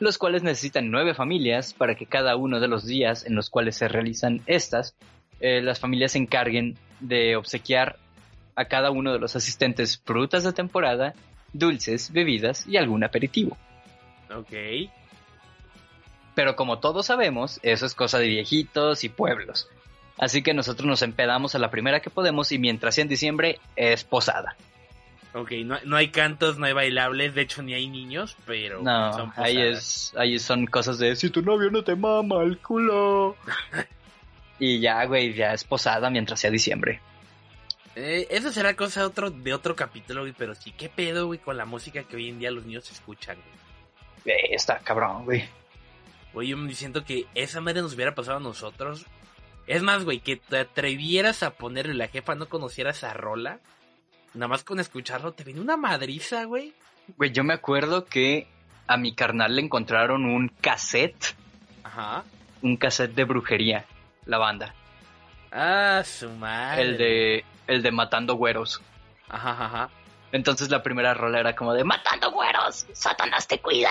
[0.02, 3.76] los cuales necesitan nueve familias para que cada uno de los días en los cuales
[3.76, 4.94] se realizan estas,
[5.40, 7.98] eh, las familias se encarguen de obsequiar
[8.56, 11.14] a cada uno de los asistentes frutas de temporada,
[11.52, 13.56] dulces, bebidas y algún aperitivo.
[14.34, 14.52] Ok.
[16.34, 19.68] Pero como todos sabemos, eso es cosa de viejitos y pueblos.
[20.18, 23.58] Así que nosotros nos empedamos a la primera que podemos y mientras sea en diciembre
[23.76, 24.56] es posada.
[25.34, 29.62] Ok, no, hay cantos, no hay bailables, de hecho ni hay niños, pero no, ahí
[29.62, 33.36] es, ahí son cosas de si tu novio no te mama el culo.
[34.58, 37.00] y ya, güey, ya es posada mientras sea diciembre.
[37.94, 41.56] Eh, eso será cosa otro, de otro capítulo, güey, pero sí, ¿qué pedo, güey, con
[41.56, 44.36] la música que hoy en día los niños escuchan, güey?
[44.36, 45.44] Eh, está cabrón, güey.
[46.34, 49.06] Oye, yo me siento que esa madre nos hubiera pasado a nosotros.
[49.66, 53.60] Es más, güey, que te atrevieras a ponerle la jefa no conociera esa rola
[54.34, 56.72] nada más con escucharlo te viene una madriza, güey.
[57.16, 58.46] Güey, yo me acuerdo que
[58.86, 61.34] a mi carnal le encontraron un cassette.
[61.84, 62.24] Ajá.
[62.62, 63.84] Un cassette de brujería,
[64.26, 64.74] la banda.
[65.50, 66.82] Ah, su madre.
[66.82, 68.80] El de, el de Matando Güeros.
[69.28, 69.90] Ajá, ajá.
[70.32, 73.90] Entonces la primera rola era como de Matando Güeros, Satanás te cuida.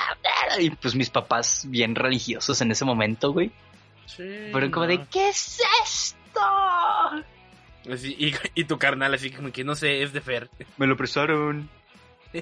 [0.59, 3.51] Y pues mis papás bien religiosos en ese momento, güey.
[4.07, 4.49] Sí.
[4.51, 6.41] Fueron como de, ¿qué es esto?
[8.55, 10.49] y, tu carnal, así como que no sé, es de Fer.
[10.77, 11.69] Me lo prestaron.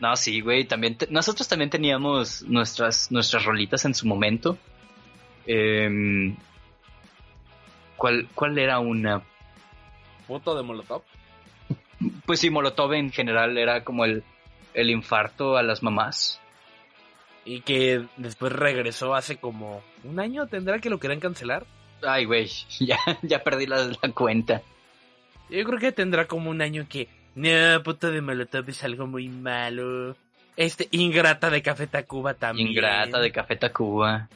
[0.00, 4.58] no, sí, güey, también nosotros también teníamos nuestras, nuestras rolitas en su momento.
[5.46, 6.36] Em,
[7.96, 9.22] ¿cuál, ¿Cuál era una?
[10.26, 11.02] ¿Foto de Molotov?
[12.24, 14.22] Pues sí, Molotov en general era como el,
[14.74, 16.40] el infarto a las mamás.
[17.44, 21.64] Y que después regresó hace como un año, ¿tendrá que lo querían cancelar?
[22.02, 24.62] Ay, güey, ya, ya perdí la, cuenta.
[25.48, 27.08] Yo creo que tendrá como un año que...
[27.34, 30.16] No, puto de Molotov es algo muy malo.
[30.56, 32.68] Este, Ingrata de Café Tacuba también.
[32.68, 34.28] Ingrata de Café Tacuba.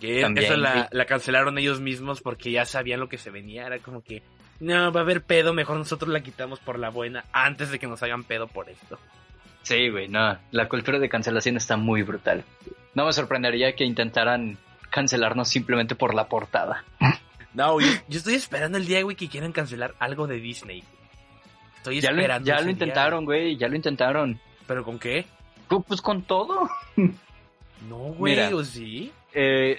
[0.00, 3.66] Que eso la, la, cancelaron ellos mismos porque ya sabían lo que se venía.
[3.66, 4.22] Era como que,
[4.60, 7.86] no, va a haber pedo, mejor nosotros la quitamos por la buena antes de que
[7.86, 8.98] nos hagan pedo por esto.
[9.62, 10.38] Sí, güey, no.
[10.52, 12.44] La cultura de cancelación está muy brutal.
[12.94, 14.58] No me sorprendería que intentaran
[14.90, 16.84] cancelarnos simplemente por la portada.
[17.52, 20.84] No, yo, estoy esperando el día, güey, que quieran cancelar algo de Disney.
[21.78, 22.46] Estoy esperando.
[22.46, 24.40] ya lo intentaron, güey, ya lo intentaron.
[24.66, 25.26] ¿Pero con qué?
[25.68, 26.68] Pues, pues con todo.
[27.88, 29.12] No, güey, o sí.
[29.34, 29.78] Eh,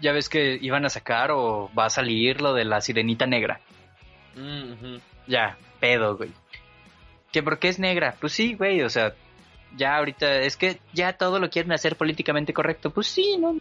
[0.00, 3.60] ya ves que iban a sacar o va a salir lo de la sirenita negra.
[4.36, 6.30] Mm, ya, pedo, güey.
[7.32, 8.16] ¿Que por qué es negra?
[8.20, 9.14] Pues sí, güey, o sea,
[9.76, 12.90] ya ahorita es que ya todo lo quieren hacer políticamente correcto.
[12.90, 13.58] Pues sí, no,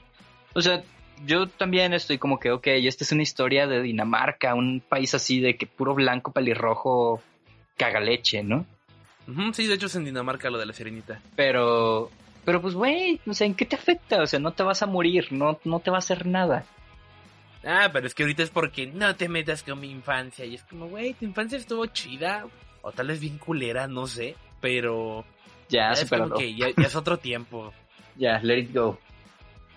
[0.54, 0.84] o sea,
[1.26, 5.40] yo también estoy como que, ok, esta es una historia de Dinamarca, un país así
[5.40, 7.22] de que puro blanco, pelirrojo,
[7.78, 8.66] caga leche, ¿no?
[9.54, 11.22] sí, de hecho es en Dinamarca lo de la sirenita.
[11.36, 12.10] Pero,
[12.46, 14.22] pero pues, güey, o sea, ¿en qué te afecta?
[14.22, 16.66] O sea, no te vas a morir, no, no te va a hacer nada.
[17.70, 20.46] Ah, pero es que ahorita es porque no te metas con mi infancia.
[20.46, 22.46] Y es como, güey, tu infancia estuvo chida.
[22.82, 24.36] O tal vez bien culera, no sé.
[24.62, 25.26] Pero.
[25.68, 27.74] Ya, ya es como que ya, ya, es otro tiempo.
[28.20, 28.98] Ya, let it go.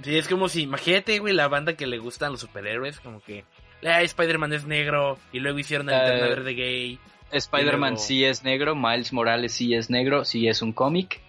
[0.02, 3.44] Sí, es como si, imagínate, güey, la banda que le gustan los superhéroes, como que
[3.82, 6.98] eh, Spider-Man es negro, y luego hicieron el Linterna Verde gay.
[7.30, 11.20] Spider-Man sí es negro, Miles Morales sí es negro, sí es un cómic.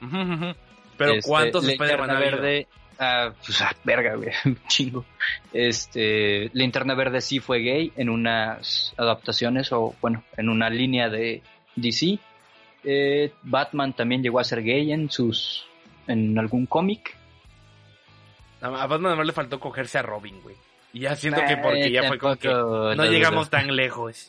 [0.98, 2.66] Pero este, ¿cuántos Spider-Man Verde?
[2.98, 4.30] Ah, pues, ah, verga, güey,
[4.68, 5.04] chingo.
[5.52, 11.42] Este, Linterna Verde sí fue gay en unas adaptaciones o, bueno, en una línea de
[11.76, 12.18] DC.
[12.84, 15.66] Eh, Batman también llegó a ser gay en sus,
[16.08, 17.16] en algún cómic.
[18.60, 20.56] A Batman además le faltó cogerse a Robin, güey.
[20.92, 24.28] Y ya siento que porque ya fue como que no llegamos tan lejos.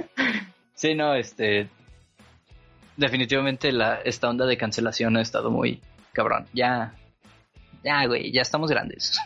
[0.74, 1.68] sí, no, este.
[2.96, 5.80] Definitivamente la, esta onda de cancelación ha estado muy
[6.12, 6.46] cabrón.
[6.52, 6.94] Ya.
[7.82, 9.18] Ya, güey, ya estamos grandes.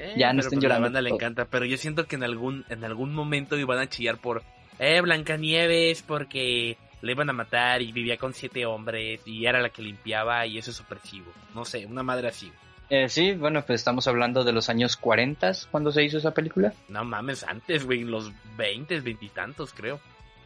[0.00, 0.86] Eh, ya no estén pues llorando.
[0.86, 3.78] A la banda le encanta, pero yo siento que en algún, en algún momento iban
[3.78, 4.42] a chillar por.
[4.78, 9.70] Eh, Blancanieves, porque le iban a matar y vivía con siete hombres y era la
[9.70, 11.32] que limpiaba y eso es opresivo.
[11.54, 12.52] No sé, una madre así.
[12.90, 16.72] Eh, sí, bueno, pues estamos hablando de los años 40 cuando se hizo esa película.
[16.88, 20.00] No mames, antes, güey, en los 20, veintitantos, creo.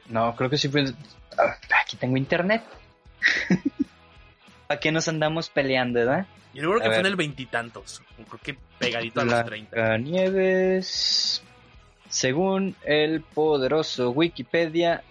[0.08, 0.84] No, creo que sí fue.
[1.38, 2.62] Ah, aquí tengo internet.
[4.72, 6.26] ¿A qué nos andamos peleando, verdad?
[6.54, 8.02] Yo creo que fue en el veintitantos.
[8.16, 9.98] Creo que pegadito a los 30.
[9.98, 11.42] Nieves.
[12.08, 15.02] Según el poderoso Wikipedia,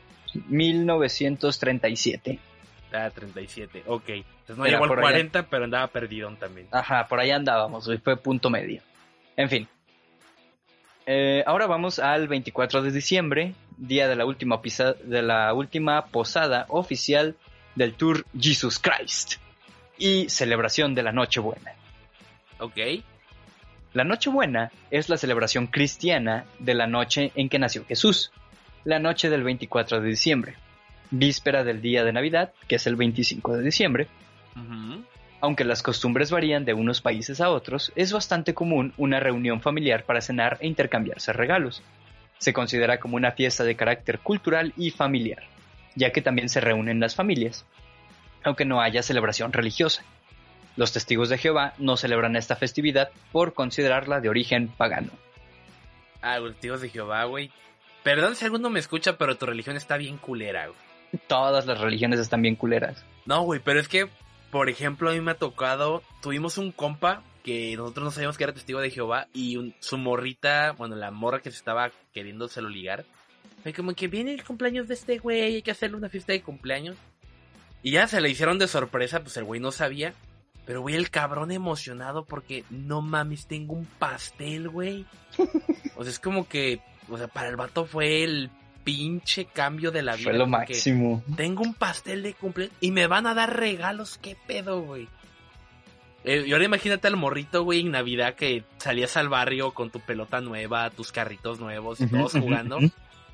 [0.48, 2.40] 1937.
[2.94, 4.10] Ah, 37, ok.
[4.10, 6.68] Entonces no llegó al 40, pero andaba perdido también.
[6.72, 8.82] Ajá, por ahí andábamos, fue punto medio.
[9.38, 9.68] En fin.
[11.06, 14.60] Eh, ahora vamos al 24 de diciembre, día de la última,
[15.04, 17.36] de la última posada oficial
[17.76, 19.36] del Tour Jesus Christ
[20.02, 21.72] y celebración de la Nochebuena.
[22.60, 22.78] Ok.
[23.94, 28.32] La Nochebuena es la celebración cristiana de la noche en que nació Jesús,
[28.84, 30.56] la noche del 24 de diciembre
[31.12, 34.08] víspera del día de Navidad, que es el 25 de diciembre.
[35.42, 40.06] Aunque las costumbres varían de unos países a otros, es bastante común una reunión familiar
[40.06, 41.84] para cenar e intercambiarse regalos.
[42.38, 45.44] Se considera como una fiesta de carácter cultural y familiar,
[45.96, 47.66] ya que también se reúnen las familias,
[48.44, 50.04] aunque no haya celebración religiosa.
[50.78, 55.12] Los testigos de Jehová no celebran esta festividad por considerarla de origen pagano.
[56.22, 57.52] Ah, los testigos de Jehová, güey.
[58.04, 61.22] Perdón si alguno me escucha, pero tu religión está bien culera, güey.
[61.28, 63.04] Todas las religiones están bien culeras.
[63.26, 64.08] No, güey, pero es que,
[64.50, 68.44] por ejemplo, a mí me ha tocado, tuvimos un compa que nosotros no sabíamos que
[68.44, 73.04] era testigo de Jehová y su morrita, bueno, la morra que se estaba queriéndoselo ligar,
[73.64, 76.42] fue como que viene el cumpleaños de este güey, hay que hacerle una fiesta de
[76.42, 76.98] cumpleaños.
[77.84, 80.14] Y ya se le hicieron de sorpresa, pues el güey no sabía.
[80.66, 85.06] Pero, güey, el cabrón emocionado porque no mames, tengo un pastel, güey.
[85.98, 88.50] O sea, es como que, o sea, para el vato fue el
[88.84, 90.24] pinche cambio de la vida.
[90.24, 91.24] Fue lo máximo.
[91.36, 94.18] Tengo un pastel de cumpleaños y me van a dar regalos.
[94.18, 95.08] ¿Qué pedo, güey?
[96.24, 100.00] Eh, y ahora imagínate al morrito, güey, en Navidad que salías al barrio con tu
[100.00, 102.80] pelota nueva, tus carritos nuevos y todos jugando.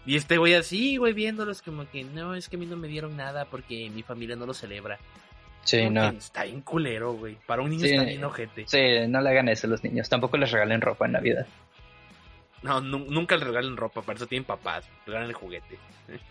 [0.07, 2.87] Y este güey así, güey, viéndolos como que no, es que a mí no me
[2.87, 4.97] dieron nada porque mi familia no lo celebra.
[5.65, 6.07] Sí, no.
[6.07, 7.37] Está bien culero, güey.
[7.45, 8.63] Para un niño está bien ojete.
[8.67, 10.07] Sí, no le hagan eso a los niños.
[10.07, 11.45] Tampoco les regalen ropa en Navidad.
[12.63, 15.77] No, nunca le regalen ropa, para eso tienen papás, regalen el juguete.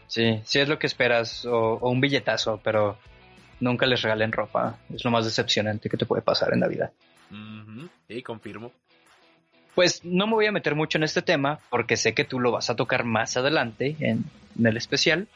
[0.07, 2.99] Sí, sí es lo que esperas, o, un billetazo, pero
[3.61, 4.79] nunca les regalen ropa.
[4.93, 6.91] Es lo más decepcionante que te puede pasar en la vida.
[8.09, 8.73] Sí, confirmo.
[9.77, 12.51] Pues no me voy a meter mucho en este tema, porque sé que tú lo
[12.51, 14.25] vas a tocar más adelante en,
[14.65, 15.29] el especial,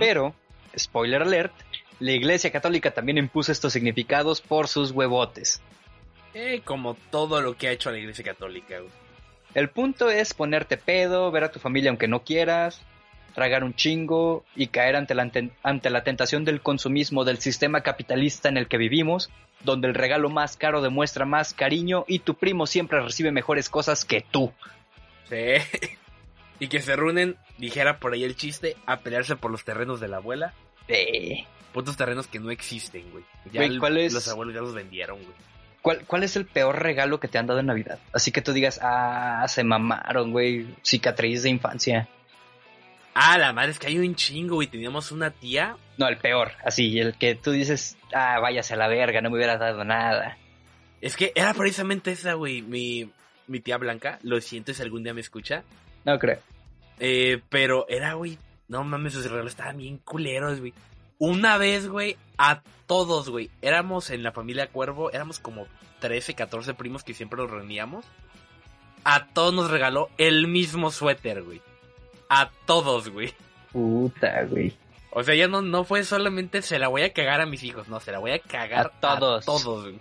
[0.00, 0.34] pero,
[0.76, 1.52] spoiler alert,
[2.00, 5.62] la Iglesia Católica también impuso estos significados por sus huevotes.
[6.34, 8.80] Eh, como todo lo que ha hecho la Iglesia Católica.
[8.80, 8.90] Güey.
[9.54, 12.82] El punto es ponerte pedo, ver a tu familia aunque no quieras,
[13.34, 15.30] tragar un chingo y caer ante la,
[15.62, 19.30] ante la tentación del consumismo del sistema capitalista en el que vivimos,
[19.62, 24.04] donde el regalo más caro demuestra más cariño y tu primo siempre recibe mejores cosas
[24.04, 24.52] que tú.
[25.28, 25.36] Sí.
[26.60, 30.08] Y que se reúnen, dijera por ahí el chiste, a pelearse por los terrenos de
[30.08, 30.54] la abuela.
[30.88, 31.46] Sí.
[31.72, 33.22] Putos terrenos que no existen, güey.
[33.52, 35.36] Ya los abuelos ya los vendieron, güey.
[36.06, 37.98] ¿Cuál, es el peor regalo que te han dado en Navidad?
[38.12, 42.08] Así que tú digas, ah, se mamaron, güey, cicatriz de infancia.
[43.20, 44.68] Ah, la madre, es que hay un chingo, güey.
[44.68, 45.76] Teníamos una tía.
[45.96, 49.38] No, el peor, así, el que tú dices, ah, váyase a la verga, no me
[49.38, 50.38] hubiera dado nada.
[51.00, 52.62] Es que era precisamente esa, güey.
[52.62, 53.10] Mi,
[53.48, 55.64] mi tía Blanca, lo siento si algún día me escucha.
[56.04, 56.38] No creo.
[57.00, 58.38] Eh, pero era, güey,
[58.68, 60.72] no mames, sus regalos estaban bien culeros, güey.
[61.18, 63.50] Una vez, güey, a todos, güey.
[63.62, 65.66] Éramos en la familia Cuervo, éramos como
[65.98, 68.04] 13, 14 primos que siempre nos reuníamos.
[69.02, 71.60] A todos nos regaló el mismo suéter, güey.
[72.28, 73.34] A todos, güey.
[73.72, 74.76] Puta, güey.
[75.10, 77.88] O sea, ya no, no fue solamente se la voy a cagar a mis hijos,
[77.88, 79.42] no, se la voy a cagar a todos.
[79.42, 79.98] A todos, güey.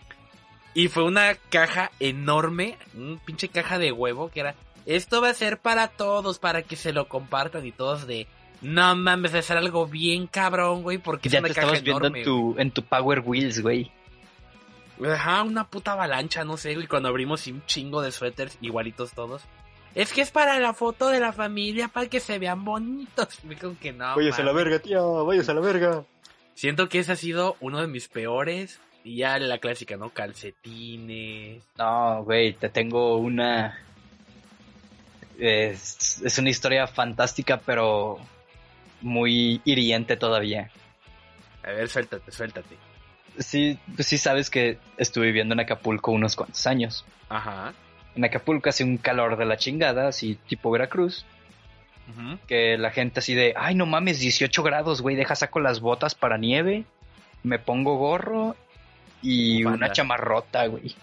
[0.74, 4.56] Y fue una caja enorme, un pinche caja de huevo que era
[4.88, 8.26] esto va a ser para todos, para que se lo compartan y todos de,
[8.62, 12.24] no mames, va a ser algo bien cabrón, güey, porque ya te estabas viendo en
[12.24, 13.92] tu, en tu Power Wheels, güey.
[15.06, 19.44] Ajá, una puta avalancha, no sé, y cuando abrimos un chingo de suéteres, igualitos todos.
[19.98, 23.40] Es que es para la foto de la familia, para que se vean bonitos.
[23.44, 24.16] Me creo que no.
[24.16, 26.04] Váyase a la verga, tía, váyase a la verga.
[26.54, 28.80] Siento que ese ha sido uno de mis peores.
[29.04, 30.10] Y ya la clásica, ¿no?
[30.10, 31.64] Calcetines.
[31.78, 33.80] No, güey, te tengo una.
[35.40, 38.18] Es, es una historia fantástica, pero
[39.02, 40.70] muy hiriente todavía.
[41.64, 42.76] A ver, suéltate, suéltate
[43.40, 47.06] sí, pues sí sabes que estuve viviendo en Acapulco unos cuantos años.
[47.30, 47.74] Ajá.
[48.18, 51.26] En Acapulco hace un calor de la chingada, así tipo Veracruz.
[52.48, 56.16] Que la gente así de, ay no mames, 18 grados, güey, deja saco las botas
[56.16, 56.86] para nieve,
[57.44, 58.56] me pongo gorro
[59.22, 60.96] y una chamarrota, güey.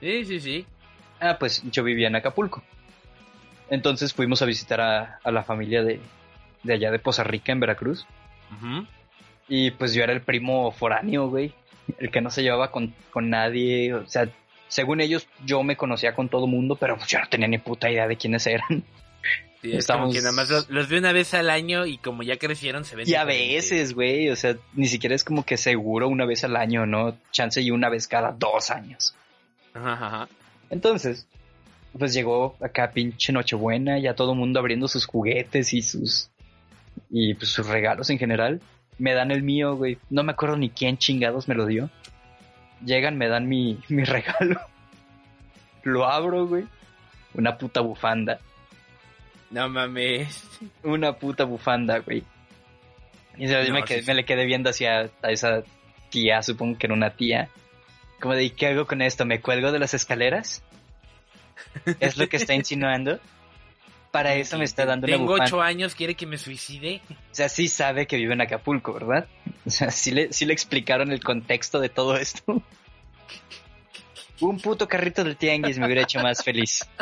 [0.00, 0.66] Sí, sí, sí.
[1.20, 2.62] Ah, pues yo vivía en Acapulco.
[3.70, 6.00] Entonces fuimos a visitar a, la familia de,
[6.62, 8.06] de allá de Poza Rica, en Veracruz.
[8.50, 8.84] Ajá.
[9.50, 11.52] Y pues yo era el primo foráneo, güey.
[11.98, 13.92] El que no se llevaba con, nadie.
[13.92, 14.28] O sea,
[14.70, 17.90] según ellos, yo me conocía con todo mundo, pero pues yo no tenía ni puta
[17.90, 18.84] idea de quiénes eran.
[19.60, 22.38] Sí, es como que nada más los, vi una vez al año y como ya
[22.38, 23.06] crecieron se ven.
[23.06, 26.56] Y a veces, güey, o sea, ni siquiera es como que seguro una vez al
[26.56, 27.18] año, ¿no?
[27.30, 29.14] Chance y una vez cada dos años.
[29.74, 30.28] Ajá, ajá.
[30.70, 31.26] Entonces,
[31.98, 36.30] pues llegó acá pinche Nochebuena, ya todo el mundo abriendo sus juguetes y sus.
[37.10, 38.62] y pues sus regalos en general
[38.98, 39.98] me dan el mío, güey.
[40.08, 41.90] No me acuerdo ni quién chingados me lo dio.
[42.84, 44.60] Llegan, me dan mi, mi regalo.
[45.82, 46.64] Lo abro, güey.
[47.34, 48.38] Una puta bufanda.
[49.50, 50.48] No mames.
[50.82, 52.24] Una puta bufanda, güey.
[53.36, 55.62] Y me, me, le quedé viendo hacia a esa
[56.10, 57.48] tía, supongo que era una tía.
[58.20, 59.24] Como de, ¿qué hago con esto?
[59.24, 60.62] ¿Me cuelgo de las escaleras?
[62.00, 63.18] ¿Es lo que está insinuando?
[64.10, 67.00] Para eso me está dando Tengo ocho años, quiere que me suicide.
[67.08, 69.28] O sea, sí sabe que vive en Acapulco, ¿verdad?
[69.64, 72.60] O sea, sí le, sí le explicaron el contexto de todo esto.
[74.40, 76.84] Un puto carrito del tianguis me hubiera hecho más feliz.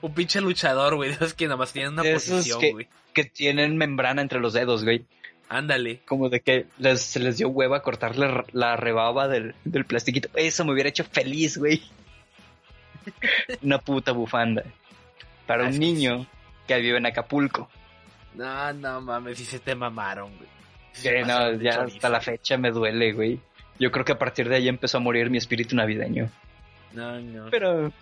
[0.00, 1.14] Un pinche luchador, güey.
[1.20, 2.88] Es que nada más tienen una posición, güey.
[3.12, 5.04] Que tienen membrana entre los dedos, güey.
[5.48, 6.00] Ándale.
[6.06, 6.66] Como de que
[6.96, 10.30] se les dio hueva cortarle la rebaba del, del plastiquito.
[10.34, 11.82] Eso me hubiera hecho feliz, güey.
[13.62, 14.62] Una puta bufanda.
[15.46, 16.26] Para un niño
[16.66, 17.68] que vive en Acapulco.
[18.34, 21.24] No, no mames, si se te mamaron, güey.
[21.24, 23.40] no, ya hasta la fecha me duele, güey.
[23.78, 26.30] Yo creo que a partir de ahí empezó a morir mi espíritu navideño.
[26.92, 27.50] No, no.
[27.50, 27.92] Pero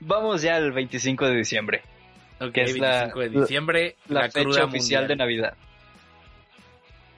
[0.00, 1.82] vamos ya al 25 de diciembre.
[2.40, 5.54] Ok, que es 25 de diciembre, la, fecha oficial de Navidad.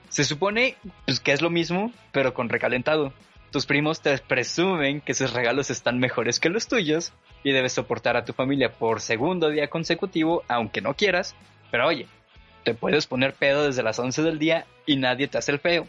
[0.09, 0.75] Se supone
[1.05, 3.13] pues, que es lo mismo, pero con recalentado.
[3.51, 7.11] Tus primos te presumen que sus regalos están mejores que los tuyos
[7.43, 11.35] y debes soportar a tu familia por segundo día consecutivo, aunque no quieras.
[11.69, 12.07] Pero oye,
[12.63, 15.85] te puedes poner pedo desde las 11 del día y nadie te hace el feo.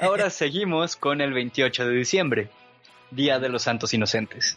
[0.00, 2.48] Ahora seguimos con el 28 de diciembre,
[3.10, 4.56] Día de los Santos Inocentes.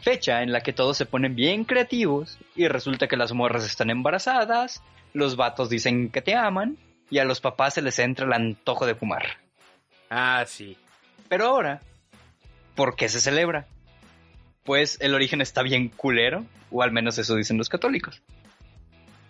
[0.00, 3.90] Fecha en la que todos se ponen bien creativos y resulta que las morras están
[3.90, 6.78] embarazadas, los vatos dicen que te aman
[7.10, 9.38] y a los papás se les entra el antojo de fumar.
[10.08, 10.76] Ah, sí.
[11.30, 11.80] Pero ahora,
[12.74, 13.68] ¿por qué se celebra?
[14.64, 18.20] Pues el origen está bien culero, o al menos eso dicen los católicos.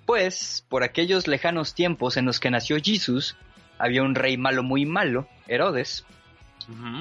[0.07, 3.37] Pues, por aquellos lejanos tiempos en los que nació Jesús,
[3.79, 6.07] había un rey malo muy malo, Herodes,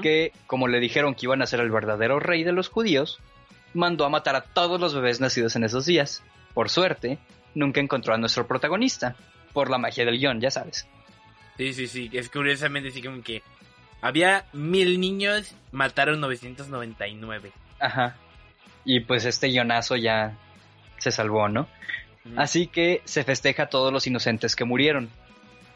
[0.02, 3.20] que, como le dijeron que iban a ser el verdadero rey de los judíos,
[3.74, 6.24] mandó a matar a todos los bebés nacidos en esos días.
[6.54, 7.20] Por suerte,
[7.56, 9.16] nunca encontró a nuestro protagonista,
[9.54, 10.90] por la magia del guion, ya sabes.
[11.56, 13.44] Sí, sí, sí, es curiosamente sí como que
[14.02, 17.52] había mil niños, mataron 999.
[17.80, 18.16] Ajá.
[18.86, 20.38] Y pues este guionazo ya
[20.98, 21.68] se salvó, ¿no?
[22.36, 25.10] Así que se festeja a todos los inocentes que murieron.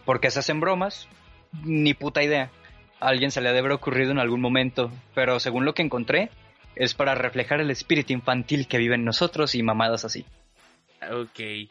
[0.06, 1.08] ¿Por qué se hacen bromas?
[1.64, 2.50] Ni puta idea.
[3.00, 6.30] A alguien se le debe haber ocurrido en algún momento, pero según lo que encontré,
[6.76, 10.26] es para reflejar el espíritu infantil que vive en nosotros y mamadas así.
[11.12, 11.70] Ok.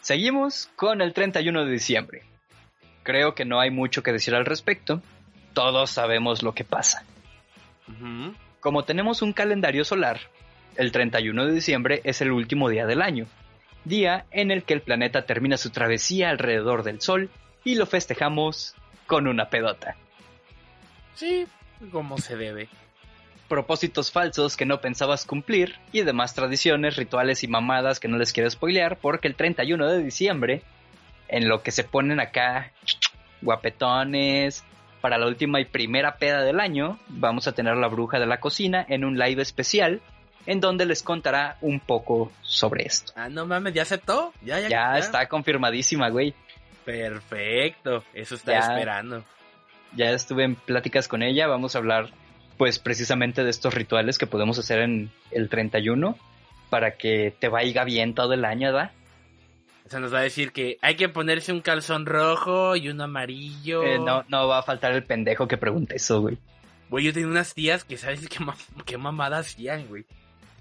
[0.00, 2.29] Seguimos con el 31 de diciembre
[3.02, 5.02] creo que no hay mucho que decir al respecto.
[5.52, 7.04] Todos sabemos lo que pasa.
[8.60, 10.20] Como tenemos un calendario solar,
[10.76, 13.26] el 31 de diciembre es el último día del año,
[13.84, 17.30] día en el que el planeta termina su travesía alrededor del Sol
[17.64, 18.74] y lo festejamos
[19.06, 19.96] con una pedota.
[21.14, 21.46] Sí,
[21.90, 22.68] como se debe.
[23.48, 28.32] Propósitos falsos que no pensabas cumplir y demás tradiciones, rituales y mamadas que no les
[28.32, 30.62] quiero spoilear porque el 31 de diciembre
[31.30, 32.72] en lo que se ponen acá
[33.40, 34.64] guapetones.
[35.00, 38.38] Para la última y primera peda del año, vamos a tener la bruja de la
[38.38, 40.02] cocina en un live especial
[40.44, 43.12] en donde les contará un poco sobre esto.
[43.16, 44.32] Ah, no mames, ¿ya aceptó?
[44.42, 46.34] Ya, ya, ya, está confirmadísima, güey.
[46.84, 49.24] Perfecto, eso está esperando.
[49.94, 52.10] Ya estuve en pláticas con ella, vamos a hablar
[52.58, 56.18] pues precisamente de estos rituales que podemos hacer en el 31
[56.68, 58.92] para que te vaya bien todo el año, ¿verdad?
[59.90, 63.02] O sea, nos va a decir que hay que ponerse un calzón rojo y uno
[63.02, 63.82] amarillo.
[63.82, 66.38] Eh, no, no va a faltar el pendejo que pregunte eso, güey.
[66.90, 68.38] Güey, yo tenía unas tías que, ¿sabes qué,
[68.86, 70.04] qué mamadas hacían, güey?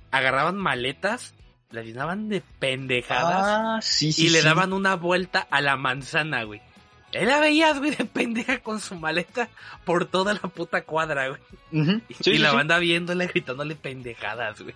[0.09, 1.35] Agarraban maletas,
[1.69, 3.45] las llenaban de pendejadas.
[3.45, 6.63] Ah, sí, sí, y le daban una vuelta a la manzana, güey.
[7.11, 9.47] Él la veías, güey, de pendeja con su maleta
[9.85, 12.01] por toda la puta cuadra, güey.
[12.25, 14.73] y la banda viéndole, gritándole pendejadas, güey.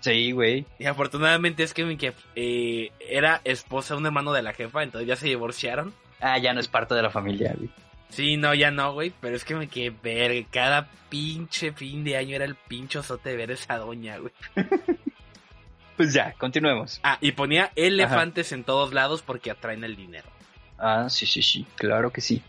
[0.00, 0.64] Sí, güey.
[0.78, 1.98] Y afortunadamente es que mi
[2.36, 5.92] eh, era esposa de un hermano de la jefa, entonces ya se divorciaron.
[6.20, 7.70] Ah, ya no es parte de la familia, güey.
[8.10, 12.16] Sí, no, ya no, güey, pero es que me quedé ver, cada pinche fin de
[12.16, 14.32] año era el pincho sote de ver esa doña, güey.
[15.96, 17.00] pues ya, continuemos.
[17.02, 20.28] Ah, y ponía elefantes en todos lados porque atraen el dinero.
[20.78, 22.42] Ah, sí, sí, sí, claro que sí.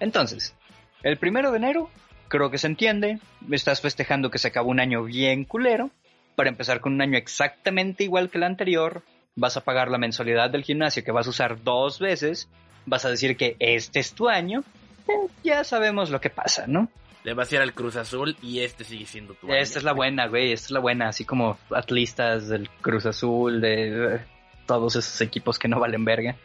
[0.00, 0.54] Entonces,
[1.02, 1.90] el primero de enero,
[2.28, 3.20] creo que se entiende,
[3.50, 5.90] estás festejando que se acabó un año bien culero,
[6.38, 9.02] para empezar con un año exactamente igual que el anterior,
[9.34, 12.48] vas a pagar la mensualidad del gimnasio que vas a usar dos veces,
[12.86, 14.62] vas a decir que este es tu año,
[15.08, 16.90] eh, ya sabemos lo que pasa, ¿no?
[17.24, 19.56] Le vas a ir al Cruz Azul y este sigue siendo tu año.
[19.56, 23.60] Esta es la buena, güey, esta es la buena, así como atlistas del Cruz Azul,
[23.60, 24.20] de eh,
[24.64, 26.36] todos esos equipos que no valen verga.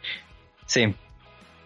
[0.66, 0.92] Sí.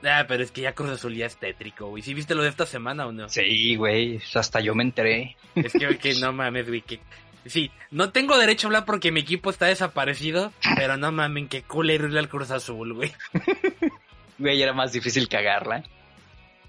[0.04, 2.02] Ah, pero es que ya Cruz Azul ya es tétrico, güey.
[2.02, 3.26] ¿Sí viste lo de esta semana o no?
[3.30, 5.34] Sí, güey, hasta yo me enteré.
[5.54, 7.00] Es que, que no mames, güey, que
[7.48, 11.62] Sí, no tengo derecho a hablar porque mi equipo está desaparecido, pero no mamen, que
[11.62, 13.12] culero irle al Cruz Azul, güey.
[14.38, 15.82] Güey, era más difícil cagarla.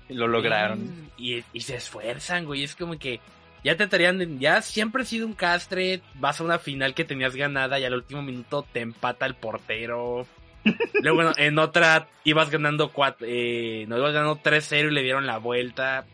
[0.10, 1.12] Lo lograron.
[1.18, 2.64] Y, se esfuerzan, güey.
[2.64, 3.20] Es como que
[3.64, 4.40] ya te estarían.
[4.40, 6.02] Ya siempre ha sido un castre.
[6.16, 10.26] Vas a una final que tenías ganada y al último minuto te empata el portero.
[11.04, 15.28] Luego, bueno, en otra ibas ganando cuatro, eh, no ibas ganando 3-0 y le dieron
[15.28, 16.06] la vuelta.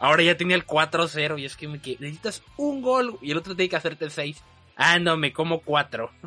[0.00, 3.54] Ahora ya tenía el 4-0 y es que me necesitas un gol y el otro
[3.54, 4.42] tiene que hacerte 6.
[4.74, 6.10] Ah, no, me como 4.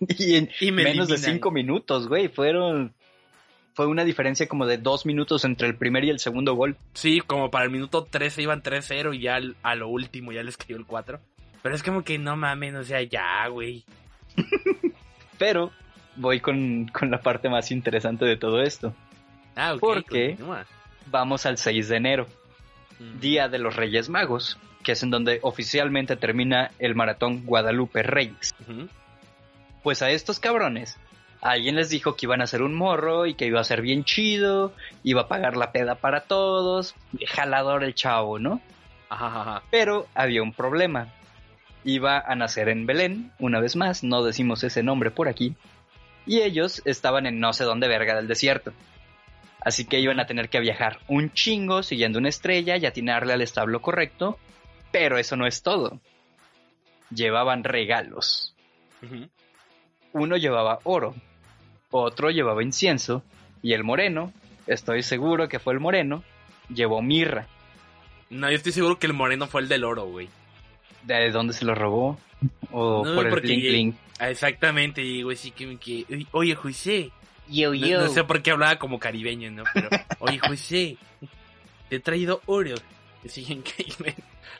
[0.00, 2.94] Y en menos de 5 minutos, güey, fueron
[3.74, 6.76] fue una diferencia como de 2 minutos entre el primer y el segundo gol.
[6.94, 10.56] Sí, como para el minuto 13 iban 3-0 y ya a lo último ya les
[10.56, 11.20] cayó el 4.
[11.62, 13.84] Pero es como que no mames, o sea, ya, güey.
[15.38, 15.70] Pero
[16.16, 18.94] voy con, con, la parte más interesante de todo esto.
[19.54, 19.80] Ah, ok.
[19.80, 20.36] Porque
[21.06, 22.26] vamos al 6 de enero.
[23.20, 28.54] Día de los Reyes Magos, que es en donde oficialmente termina el maratón Guadalupe Reyes.
[29.82, 30.98] Pues a estos cabrones,
[31.40, 34.04] alguien les dijo que iban a hacer un morro y que iba a ser bien
[34.04, 34.72] chido,
[35.04, 36.94] iba a pagar la peda para todos,
[37.28, 38.60] jalador el chavo, ¿no?
[39.70, 41.08] Pero había un problema.
[41.84, 45.54] Iba a nacer en Belén, una vez más, no decimos ese nombre por aquí,
[46.26, 48.72] y ellos estaban en no sé dónde verga del desierto.
[49.60, 53.42] Así que iban a tener que viajar un chingo siguiendo una estrella y atinarle al
[53.42, 54.38] establo correcto.
[54.92, 56.00] Pero eso no es todo.
[57.10, 58.54] Llevaban regalos.
[60.12, 61.14] Uno llevaba oro,
[61.90, 63.22] otro llevaba incienso
[63.62, 64.32] y el moreno,
[64.66, 66.22] estoy seguro que fue el moreno,
[66.72, 67.46] llevó mirra.
[68.30, 70.28] No, yo estoy seguro que el moreno fue el del oro, güey.
[71.02, 72.18] ¿De dónde se lo robó?
[72.70, 76.04] O por el bling Exactamente, y güey, sí que, que...
[76.32, 77.10] Oye, José,
[77.48, 79.64] no, sé por qué hablaba como caribeño, ¿no?
[79.72, 79.88] Pero,
[80.20, 80.96] oye, José,
[81.88, 82.74] te he traído oro.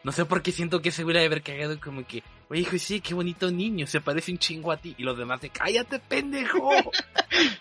[0.05, 3.01] No sé por qué siento que se hubiera de haber cagado como que, oye, José,
[3.01, 4.95] qué bonito niño, se parece un chingo a ti.
[4.97, 6.71] Y los demás de, cállate, pendejo.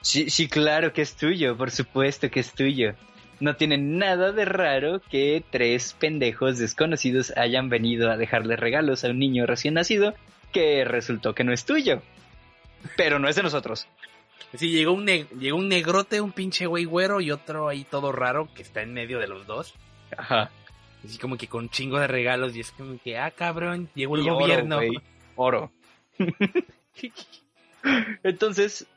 [0.02, 2.94] sí, sí, claro que es tuyo, por supuesto que es tuyo.
[3.40, 9.10] No tiene nada de raro que tres pendejos desconocidos hayan venido a dejarle regalos a
[9.10, 10.16] un niño recién nacido
[10.52, 12.02] que resultó que no es tuyo.
[12.96, 13.88] Pero no es de nosotros.
[14.54, 18.48] Sí, llegó un, llegó un negrote, un pinche güey güero y otro ahí todo raro
[18.54, 19.74] que está en medio de los dos.
[20.18, 20.52] Ajá.
[21.04, 24.30] Así como que con chingo de regalos y es como que, ah, cabrón, llegó el
[24.30, 24.80] gobierno.
[25.36, 25.72] Oro.
[28.24, 28.88] Entonces,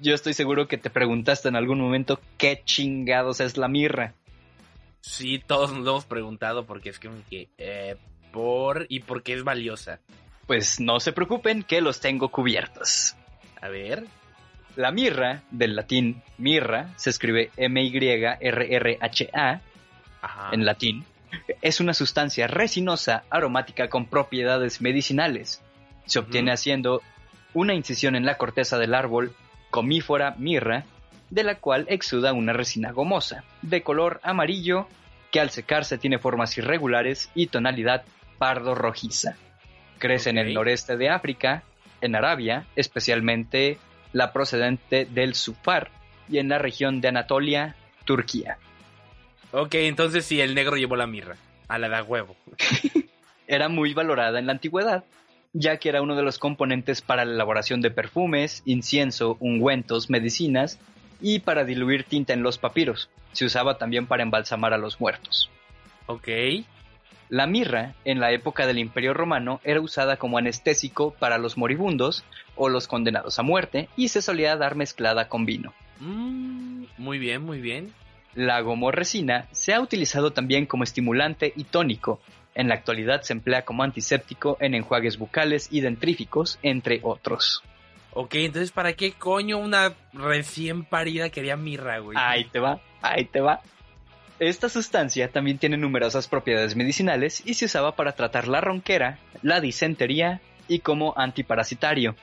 [0.00, 4.14] yo estoy seguro que te preguntaste en algún momento qué chingados es la mirra.
[5.00, 7.96] Sí, todos nos lo hemos preguntado porque es como que, eh,
[8.32, 10.00] por y por qué es valiosa.
[10.46, 13.16] Pues no se preocupen que los tengo cubiertos.
[13.60, 14.04] A ver.
[14.76, 18.40] La mirra, del latín mirra, se escribe M-Y-R-R-H-A
[20.52, 21.04] en latín,
[21.60, 25.60] es una sustancia resinosa aromática con propiedades medicinales.
[26.06, 27.02] Se obtiene haciendo
[27.54, 29.34] una incisión en la corteza del árbol
[29.70, 30.84] comífora mirra,
[31.30, 34.86] de la cual exuda una resina gomosa, de color amarillo,
[35.30, 38.04] que al secarse tiene formas irregulares y tonalidad
[38.38, 39.36] pardo rojiza.
[39.98, 41.62] Crece en el noreste de África,
[42.00, 43.78] en Arabia, especialmente
[44.12, 45.90] la procedente del Sufar,
[46.28, 48.58] y en la región de Anatolia, Turquía.
[49.52, 51.36] Ok, entonces sí, el negro llevó la mirra,
[51.68, 52.36] a la de huevo.
[53.46, 55.04] era muy valorada en la antigüedad,
[55.52, 60.78] ya que era uno de los componentes para la elaboración de perfumes, incienso, ungüentos, medicinas
[61.20, 63.10] y para diluir tinta en los papiros.
[63.32, 65.50] Se usaba también para embalsamar a los muertos.
[66.06, 66.28] Ok.
[67.28, 72.24] La mirra, en la época del Imperio Romano, era usada como anestésico para los moribundos
[72.56, 75.72] o los condenados a muerte y se solía dar mezclada con vino.
[76.00, 77.92] Mm, muy bien, muy bien.
[78.34, 82.20] La gomorresina se ha utilizado también como estimulante y tónico.
[82.54, 87.62] En la actualidad se emplea como antiséptico en enjuagues bucales y dentríficos, entre otros.
[88.14, 92.16] Ok, entonces ¿para qué coño una recién parida quería mirra, güey?
[92.20, 93.60] Ahí te va, ahí te va.
[94.38, 99.60] Esta sustancia también tiene numerosas propiedades medicinales y se usaba para tratar la ronquera, la
[99.60, 102.16] disentería y como antiparasitario.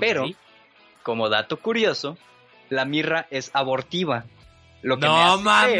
[0.00, 0.26] Pero,
[1.02, 2.16] como dato curioso,
[2.68, 4.24] la mirra es abortiva.
[4.82, 5.78] Lo que no me mames.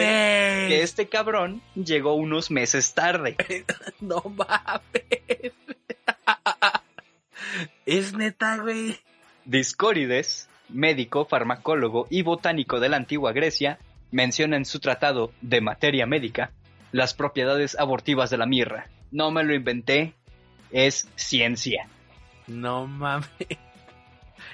[0.69, 3.37] que este cabrón llegó unos meses tarde.
[4.01, 5.53] no mames.
[7.87, 8.97] es neta, güey.
[9.45, 13.79] Discórides, médico, farmacólogo y botánico de la antigua Grecia,
[14.13, 16.53] menciona en su tratado de materia médica
[16.93, 18.89] las propiedades abortivas de la mirra.
[19.11, 20.15] No me lo inventé,
[20.71, 21.89] es ciencia.
[22.47, 23.29] No mames.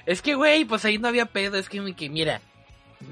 [0.09, 1.59] Es que, güey, pues ahí no había pedo.
[1.59, 2.41] Es que, que mira,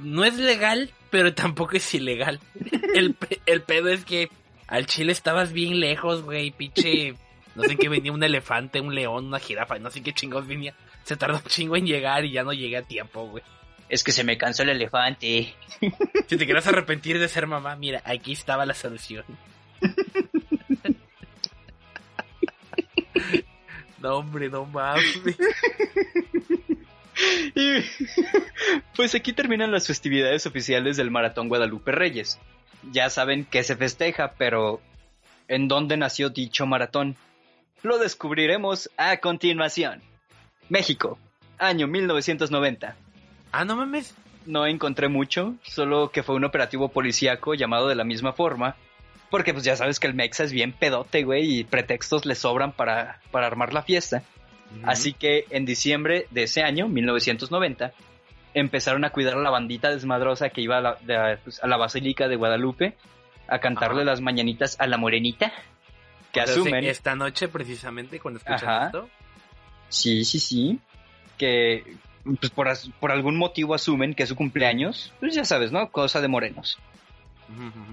[0.01, 2.39] no es legal, pero tampoco es ilegal.
[2.95, 4.29] El, el pedo es que
[4.65, 7.13] al chile estabas bien lejos, güey, pinche.
[7.53, 10.73] No sé qué venía un elefante, un león, una jirafa, no sé qué chingos venía.
[11.03, 13.43] Se tardó un chingo en llegar y ya no llegué a tiempo, güey.
[13.89, 15.53] Es que se me cansó el elefante.
[16.27, 19.23] Si te quieres arrepentir de ser mamá, mira, aquí estaba la solución.
[23.99, 25.21] No, hombre, no mames.
[28.95, 32.39] pues aquí terminan las festividades oficiales del Maratón Guadalupe Reyes.
[32.91, 34.81] Ya saben que se festeja, pero
[35.47, 37.15] ¿en dónde nació dicho maratón?
[37.83, 40.01] Lo descubriremos a continuación.
[40.69, 41.17] México,
[41.57, 42.95] año 1990.
[43.51, 44.15] Ah, no mames.
[44.45, 48.77] No encontré mucho, solo que fue un operativo policíaco llamado de la misma forma,
[49.29, 52.71] porque pues ya sabes que el Mexa es bien pedote, güey, y pretextos le sobran
[52.71, 54.23] para, para armar la fiesta.
[54.83, 57.93] Así que en diciembre de ese año, 1990,
[58.53, 62.95] empezaron a cuidar a la bandita desmadrosa que iba a la, pues, Basílica de Guadalupe
[63.47, 65.51] a cantarle las mañanitas a la morenita.
[66.31, 66.83] Que asumen.
[66.83, 69.09] Esta noche, precisamente, cuando escuchan esto.
[69.89, 70.79] Sí, sí, sí.
[71.37, 72.67] Que pues, por,
[72.99, 75.13] por, algún motivo asumen que es su cumpleaños.
[75.19, 75.89] Pues ya sabes, ¿no?
[75.91, 76.77] Cosa de morenos.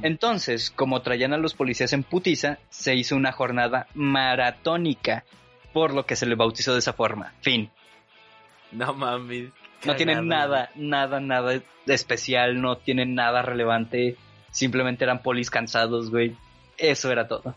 [0.02, 5.24] Entonces, como traían a los policías en putiza, se hizo una jornada maratónica
[5.74, 7.34] por lo que se le bautizó de esa forma.
[7.42, 7.70] Fin.
[8.72, 9.50] No mames.
[9.84, 14.16] No tienen nada, nada, nada de especial, no tienen nada relevante.
[14.50, 16.34] Simplemente eran polis cansados, güey.
[16.78, 17.54] Eso era todo.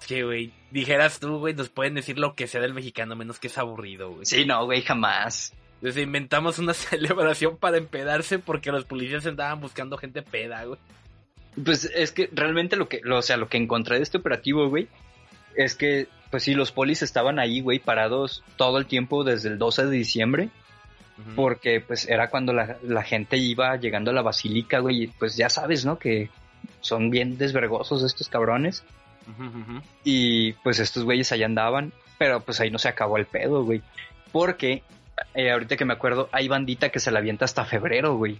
[0.00, 0.52] Sí, güey.
[0.70, 4.10] Dijeras tú, güey, nos pueden decir lo que sea del mexicano, menos que es aburrido,
[4.10, 4.26] güey.
[4.26, 5.54] Sí, no, güey, jamás.
[5.76, 10.78] Entonces inventamos una celebración para empedarse porque los policías andaban buscando gente peda, güey.
[11.64, 14.88] Pues es que realmente lo que, o sea, lo que encontré de este operativo, güey,
[15.54, 19.58] es que pues sí, los polis estaban ahí, güey, parados todo el tiempo desde el
[19.58, 20.48] 12 de diciembre.
[21.36, 25.50] Porque pues era cuando la, gente iba llegando a la basílica, güey, y pues ya
[25.50, 25.98] sabes, ¿no?
[25.98, 26.30] Que
[26.80, 28.84] son bien desvergosos estos cabrones.
[30.02, 33.82] Y pues estos güeyes allá andaban, pero pues ahí no se acabó el pedo, güey.
[34.32, 34.82] Porque,
[35.34, 38.38] eh, ahorita que me acuerdo, hay bandita que se la avienta hasta febrero, güey.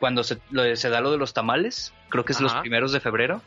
[0.00, 0.38] Cuando se,
[0.76, 3.42] se da lo de los tamales, creo que es los primeros de febrero.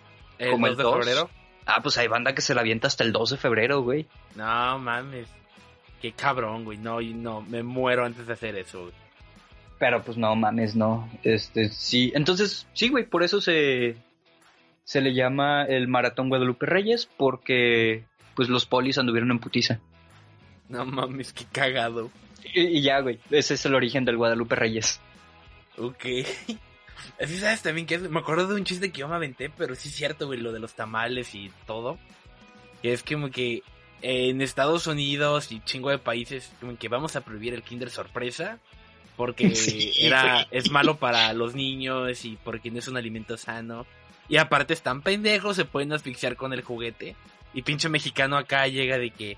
[0.52, 1.30] como el 2 de febrero.
[1.74, 4.06] Ah, pues hay banda que se la avienta hasta el 2 de febrero, güey.
[4.36, 5.28] No mames.
[6.02, 6.78] Qué cabrón, güey.
[6.78, 8.94] No, no, me muero antes de hacer eso, güey.
[9.80, 11.10] Pero pues no mames, no.
[11.24, 12.12] Este, sí.
[12.14, 13.96] Entonces, sí, güey, por eso se,
[14.84, 18.04] se le llama el Maratón Guadalupe Reyes, porque
[18.36, 19.80] pues los polis anduvieron en putiza.
[20.68, 22.12] No mames, qué cagado.
[22.54, 25.00] Y, y ya, güey, ese es el origen del Guadalupe Reyes.
[25.78, 26.06] Ok.
[27.22, 29.90] Así sabes también que me acuerdo de un chiste que yo me aventé, pero sí
[29.90, 31.98] es cierto, güey, lo de los tamales y todo.
[32.82, 33.64] Que es como que
[34.02, 38.60] en Estados Unidos y chingo de países, como que vamos a prohibir el Kinder sorpresa.
[39.16, 39.54] Porque
[40.00, 43.86] era, es malo para los niños y porque no es un alimento sano.
[44.28, 47.16] Y aparte están pendejos, se pueden asfixiar con el juguete.
[47.54, 49.38] Y pinche mexicano acá llega de que,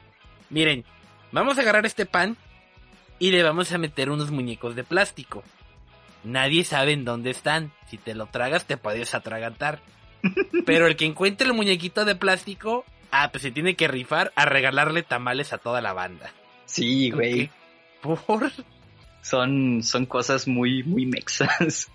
[0.50, 0.86] miren,
[1.32, 2.38] vamos a agarrar este pan
[3.20, 5.44] y le vamos a meter unos muñecos de plástico.
[6.24, 7.72] Nadie sabe en dónde están.
[7.88, 9.80] Si te lo tragas, te puedes atragantar.
[10.66, 14.46] Pero el que encuentre el muñequito de plástico, Ah, pues se tiene que rifar a
[14.46, 16.32] regalarle tamales a toda la banda.
[16.66, 17.52] Sí, güey.
[18.02, 18.52] ¿Por?
[19.22, 21.92] Son, son cosas muy, muy mexas.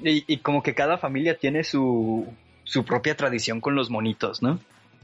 [0.00, 2.32] Y, como que cada familia tiene su,
[2.64, 4.58] su propia tradición con los monitos, ¿no?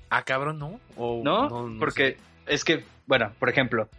[0.09, 0.81] Ah, cabrón, ¿no?
[0.97, 1.77] ¿No?
[1.79, 2.17] porque
[2.47, 3.91] es que, bueno, por ejemplo,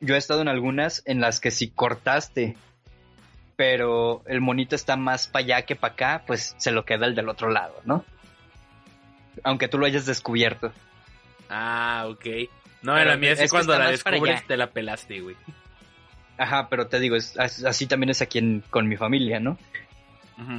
[0.00, 2.54] yo he estado en algunas en las que si cortaste,
[3.60, 7.14] pero el monito está más para allá que para acá, pues se lo queda el
[7.14, 8.06] del otro lado, ¿no?
[9.44, 10.72] Aunque tú lo hayas descubierto.
[11.50, 12.48] Ah, ok.
[12.80, 15.36] No, en la mía es, cuando la descubres te la pelaste, güey.
[16.38, 19.58] Ajá, pero te digo, así también es aquí con mi familia, ¿no?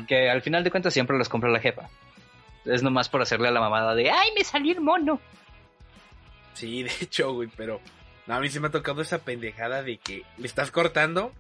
[0.07, 1.89] Que al final de cuentas siempre los compra la jefa.
[2.65, 5.19] Es nomás por hacerle a la mamada de ¡ay, me salió el mono!
[6.53, 7.81] Sí, de hecho, güey, pero
[8.27, 11.33] a mí se me ha tocado esa pendejada de que le estás cortando.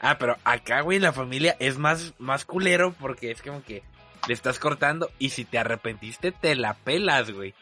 [0.00, 3.82] Ah, pero acá, güey, la familia es más, más culero porque es como que
[4.26, 7.54] le estás cortando y si te arrepentiste te la pelas, güey.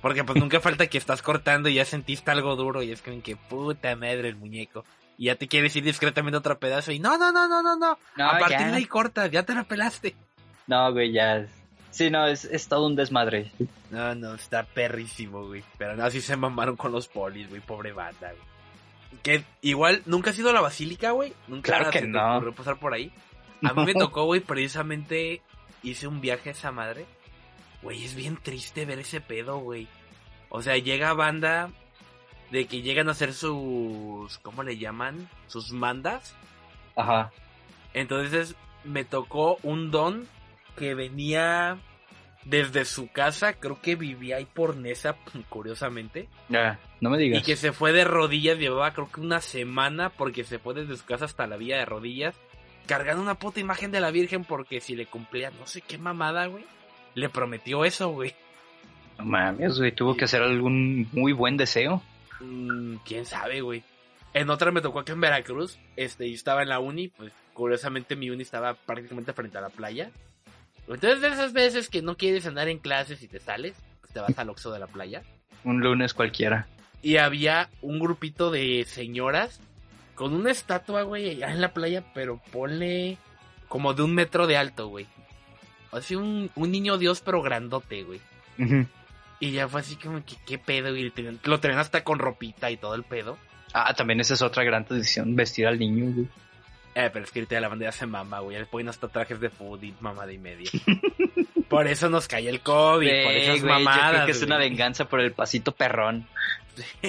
[0.00, 3.22] Porque pues nunca falta que estás cortando y ya sentiste algo duro y es como
[3.22, 4.84] que puta madre el muñeco.
[5.16, 7.96] Y ya te quieres ir discretamente otro pedazo y no, no, no, no, no, no.
[8.24, 10.16] a partir de ahí cortas, ya te la pelaste.
[10.66, 11.46] No, güey, ya.
[11.90, 13.52] Sí, no, es, es todo un desmadre.
[13.90, 15.62] No, no, está perrísimo, güey.
[15.78, 18.51] Pero no, así se mamaron con los polis, güey, pobre banda, güey.
[19.22, 21.32] Que igual, ¿nunca has ido a la basílica, güey?
[21.48, 22.42] Nunca claro que no.
[22.42, 23.12] Te pasar por ahí.
[23.62, 25.42] A mí me tocó, güey, precisamente
[25.82, 27.06] hice un viaje a esa madre.
[27.82, 29.88] Güey, es bien triste ver ese pedo, güey.
[30.48, 31.70] O sea, llega banda
[32.50, 35.28] de que llegan a hacer sus, ¿cómo le llaman?
[35.46, 36.34] Sus mandas.
[36.96, 37.30] Ajá.
[37.94, 38.54] Entonces
[38.84, 40.26] me tocó un don
[40.76, 41.78] que venía
[42.44, 45.16] desde su casa, creo que vivía ahí por Nesa,
[45.48, 46.28] curiosamente.
[46.48, 47.40] Ya, no me digas.
[47.40, 50.96] Y que se fue de rodillas, llevaba creo que una semana porque se fue desde
[50.96, 52.34] su casa hasta la vía de rodillas,
[52.86, 56.46] cargando una puta imagen de la Virgen porque si le cumplía no sé qué mamada,
[56.46, 56.64] güey,
[57.14, 58.34] le prometió eso, güey.
[59.18, 62.02] No mames, güey, tuvo que hacer algún muy buen deseo.
[62.40, 63.82] Mm, quién sabe, güey.
[64.34, 68.16] En otra me tocó aquí en Veracruz, este, y estaba en la uni, pues curiosamente
[68.16, 70.10] mi uni estaba prácticamente frente a la playa.
[70.88, 74.20] Entonces de esas veces que no quieres andar en clases y te sales, pues te
[74.20, 75.22] vas al Oxo de la playa.
[75.64, 76.66] Un lunes cualquiera.
[77.02, 79.60] Y había un grupito de señoras
[80.14, 83.18] con una estatua, güey, allá en la playa, pero ponle
[83.68, 85.06] como de un metro de alto, güey.
[85.90, 88.20] Así un, un niño dios, pero grandote, güey.
[89.40, 90.96] Y ya fue así como que, ¿qué pedo?
[90.96, 91.12] Y
[91.44, 93.38] lo tenían hasta con ropita y todo el pedo.
[93.74, 96.28] Ah, también esa es otra gran tradición, vestir al niño, güey.
[96.94, 98.58] Eh, pero es que ahorita la bandera se mama, güey.
[98.58, 100.70] Le ponen hasta trajes de food y mamada y media.
[101.68, 104.04] por eso nos cae el COVID, por esas mamadas.
[104.04, 106.28] Yo creo que es una venganza por el pasito perrón.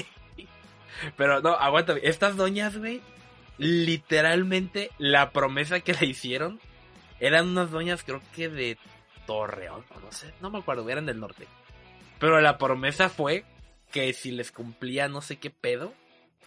[1.17, 1.95] Pero no, aguanta.
[2.01, 3.01] Estas doñas, güey,
[3.57, 6.59] literalmente la promesa que le hicieron
[7.19, 8.77] eran unas doñas, creo que de
[9.25, 11.47] Torreón, no sé, no me acuerdo, eran del norte.
[12.19, 13.45] Pero la promesa fue
[13.91, 15.93] que si les cumplía no sé qué pedo,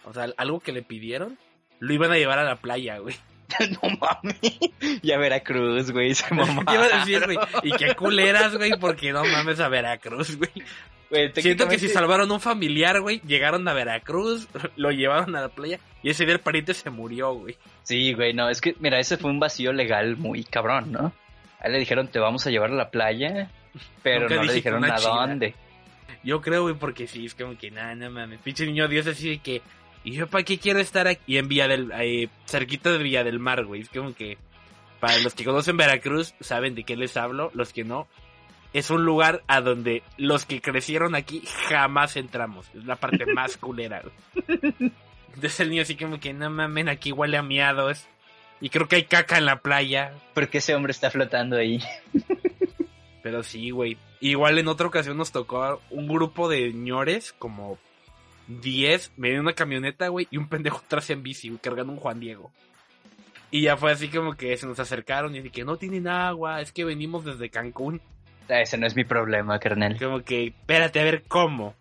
[0.03, 1.37] o sea, algo que le pidieron,
[1.79, 3.15] lo iban a llevar a la playa, güey.
[3.81, 4.39] no mames.
[5.01, 7.37] Y a Veracruz, güey, se güey.
[7.63, 10.51] Y qué culeras, güey, porque no mames a Veracruz, güey.
[11.35, 15.79] Siento que si salvaron un familiar, güey, llegaron a Veracruz, lo llevaron a la playa
[16.03, 17.55] y ese día el pariente se murió, güey.
[17.83, 21.13] Sí, güey, no, es que, mira, ese fue un vacío legal muy cabrón, ¿no?
[21.59, 23.49] A él le dijeron, te vamos a llevar a la playa,
[24.03, 25.55] pero no le dijeron a dónde.
[26.23, 29.29] Yo creo, güey, porque sí, es como que, nada, no mames, pinche niño Dios así
[29.29, 29.61] de que,
[30.07, 33.39] ¿y yo para qué quiero estar aquí en Villa del, eh, cerquita de Villa del
[33.39, 33.81] Mar, güey?
[33.81, 34.37] Es como que,
[35.01, 38.07] para los que conocen Veracruz, saben de qué les hablo, los que no,
[38.71, 42.69] es un lugar a donde los que crecieron aquí jamás entramos.
[42.73, 44.01] Es la parte más culera.
[45.27, 48.07] Entonces el niño así como que, no mamen, aquí huele a miados.
[48.61, 50.13] Y creo que hay caca en la playa.
[50.33, 51.83] Porque ese hombre está flotando ahí.
[53.23, 53.97] Pero sí, güey.
[54.21, 57.77] Igual en otra ocasión nos tocó un grupo de señores, como
[58.47, 62.51] 10, me una camioneta, güey, y un pendejo atrás en bici, cargando un Juan Diego.
[63.49, 66.71] Y ya fue así como que se nos acercaron y dije, no tienen agua, es
[66.71, 68.01] que venimos desde Cancún.
[68.49, 69.97] Ese no es mi problema, carnal.
[69.97, 71.75] Como que, espérate a ver cómo.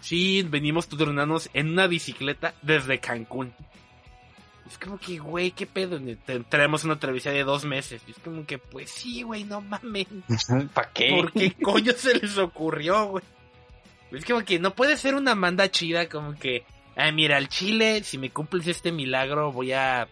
[0.00, 3.52] Sí, venimos turnarnos en una bicicleta desde Cancún.
[4.66, 6.00] Es como que, güey, ¿qué pedo?
[6.48, 8.02] Traemos una travesía de dos meses.
[8.08, 10.06] es como que, pues sí, güey, no mames.
[10.74, 11.10] ¿Para qué?
[11.10, 13.24] ¿Por qué coño se les ocurrió, güey?
[14.12, 16.64] Es como que no puede ser una manda chida, como que,
[16.96, 20.08] ah, mira, al chile, si me cumples este milagro, voy a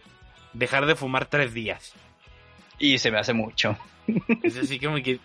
[0.53, 1.93] dejar de fumar tres días.
[2.79, 3.77] Y se me hace mucho.
[4.43, 5.19] Es así como que,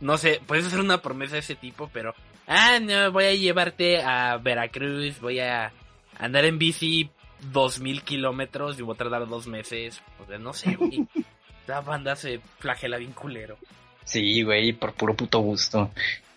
[0.00, 2.14] no sé, puedes hacer una promesa de ese tipo, pero,
[2.46, 5.72] ah, no, voy a llevarte a Veracruz, voy a
[6.18, 7.10] andar en bici
[7.52, 10.02] dos mil kilómetros y voy a tardar dos meses.
[10.20, 11.06] O sea, no sé, güey.
[11.66, 13.58] La banda se flagela bien culero.
[14.04, 15.90] Sí, güey, por puro puto gusto.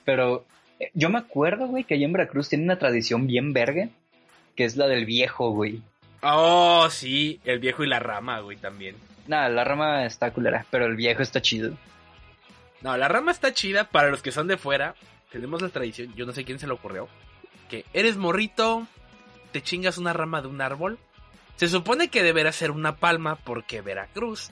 [0.04, 0.46] Pero
[0.94, 3.90] yo me acuerdo, güey, que allá en Veracruz tiene una tradición bien verga,
[4.56, 5.82] que es la del viejo, güey.
[6.22, 8.96] Oh, sí, el viejo y la rama, güey, también.
[9.28, 11.76] Nada, la rama está culera, pero el viejo está chido.
[12.82, 14.96] No, la rama está chida para los que son de fuera.
[15.32, 17.08] Tenemos la tradición, yo no sé quién se le ocurrió,
[17.70, 18.86] que eres morrito,
[19.52, 21.00] te chingas una rama de un árbol.
[21.56, 24.52] Se supone que deberá ser una palma porque Veracruz.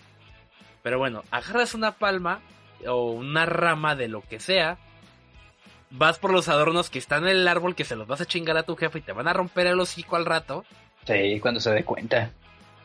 [0.83, 2.41] Pero bueno, agarras una palma
[2.87, 4.77] o una rama de lo que sea.
[5.91, 8.57] Vas por los adornos que están en el árbol que se los vas a chingar
[8.57, 10.65] a tu jefe y te van a romper el hocico al rato.
[11.05, 12.31] Sí, cuando se dé cuenta.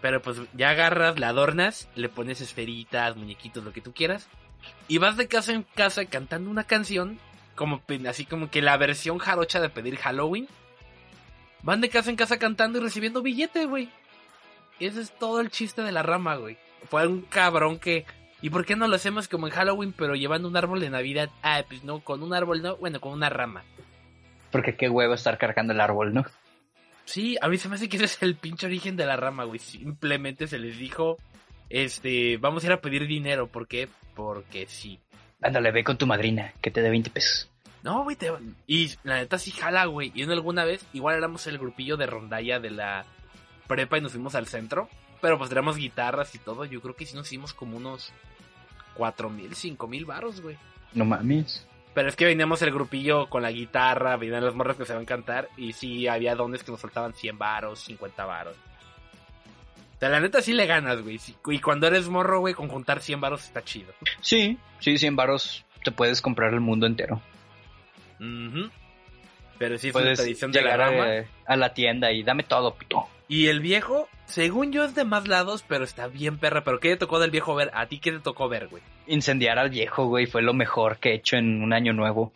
[0.00, 4.28] Pero pues ya agarras, la adornas, le pones esferitas, muñequitos, lo que tú quieras.
[4.88, 7.18] Y vas de casa en casa cantando una canción,
[7.54, 10.48] como así como que la versión jarocha de pedir Halloween.
[11.62, 13.90] Van de casa en casa cantando y recibiendo billete, güey.
[14.80, 16.58] Ese es todo el chiste de la rama, güey.
[16.90, 18.04] Fue un cabrón que...
[18.44, 21.30] ¿Y por qué no lo hacemos como en Halloween, pero llevando un árbol de Navidad?
[21.42, 23.64] Ah, pues no, con un árbol no, bueno, con una rama.
[24.50, 26.26] Porque qué huevo estar cargando el árbol, ¿no?
[27.06, 29.44] Sí, a mí se me hace que ese es el pinche origen de la rama,
[29.44, 29.60] güey.
[29.60, 31.16] Simplemente se les dijo,
[31.70, 33.46] este, vamos a ir a pedir dinero.
[33.46, 33.88] ¿Por qué?
[34.14, 35.00] Porque sí.
[35.40, 37.50] Ándale, ve con tu madrina, que te dé 20 pesos.
[37.82, 38.30] No, güey, te...
[38.66, 40.12] y la neta sí jala, güey.
[40.14, 43.06] Y en alguna vez, igual éramos el grupillo de rondalla de la
[43.66, 44.90] prepa y nos fuimos al centro.
[45.22, 46.66] Pero pues teníamos guitarras y todo.
[46.66, 48.12] Yo creo que sí nos hicimos como unos
[48.94, 50.56] cuatro mil, cinco mil baros, güey.
[50.92, 51.66] No mames.
[51.94, 55.04] Pero es que veníamos el grupillo con la guitarra, venían los morros que se van
[55.04, 55.48] a cantar.
[55.56, 58.56] Y sí, había dones que nos faltaban 100 varos, 50 varos.
[59.96, 61.20] O sea, la neta sí le ganas, güey.
[61.46, 63.92] Y cuando eres morro, güey, con juntar 100 varos está chido.
[64.20, 67.20] Sí, sí, 100 varos te puedes comprar el mundo entero.
[69.58, 71.06] Pero sí es una tradición de la rama.
[71.46, 73.06] A, la tienda y dame todo, puto.
[73.26, 76.62] Y el viejo, según yo, es de más lados, pero está bien perra.
[76.62, 77.70] ¿Pero qué te tocó del viejo ver?
[77.74, 78.82] ¿A ti qué te tocó ver, güey?
[79.06, 82.32] Incendiar al viejo, güey, fue lo mejor que he hecho en un año nuevo.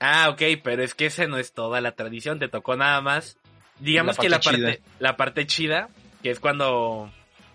[0.00, 3.38] Ah, ok, pero es que ese no es toda la tradición, te tocó nada más.
[3.78, 5.88] Digamos que la parte, la parte chida,
[6.22, 7.10] que es cuando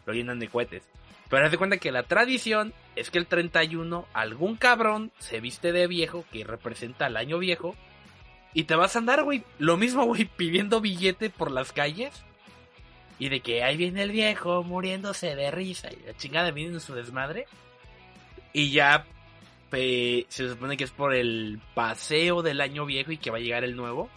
[0.06, 0.84] lo llenan de cohetes.
[1.30, 5.72] Pero haz de cuenta que la tradición es que el 31 algún cabrón se viste
[5.72, 7.76] de viejo que representa al año viejo
[8.54, 12.24] y te vas a andar, güey, lo mismo, güey, pidiendo billete por las calles
[13.20, 16.80] y de que ahí viene el viejo muriéndose de risa y la chingada viene en
[16.80, 17.46] su desmadre
[18.54, 19.06] y ya
[19.72, 23.64] se supone que es por el paseo del año viejo y que va a llegar
[23.64, 24.10] el nuevo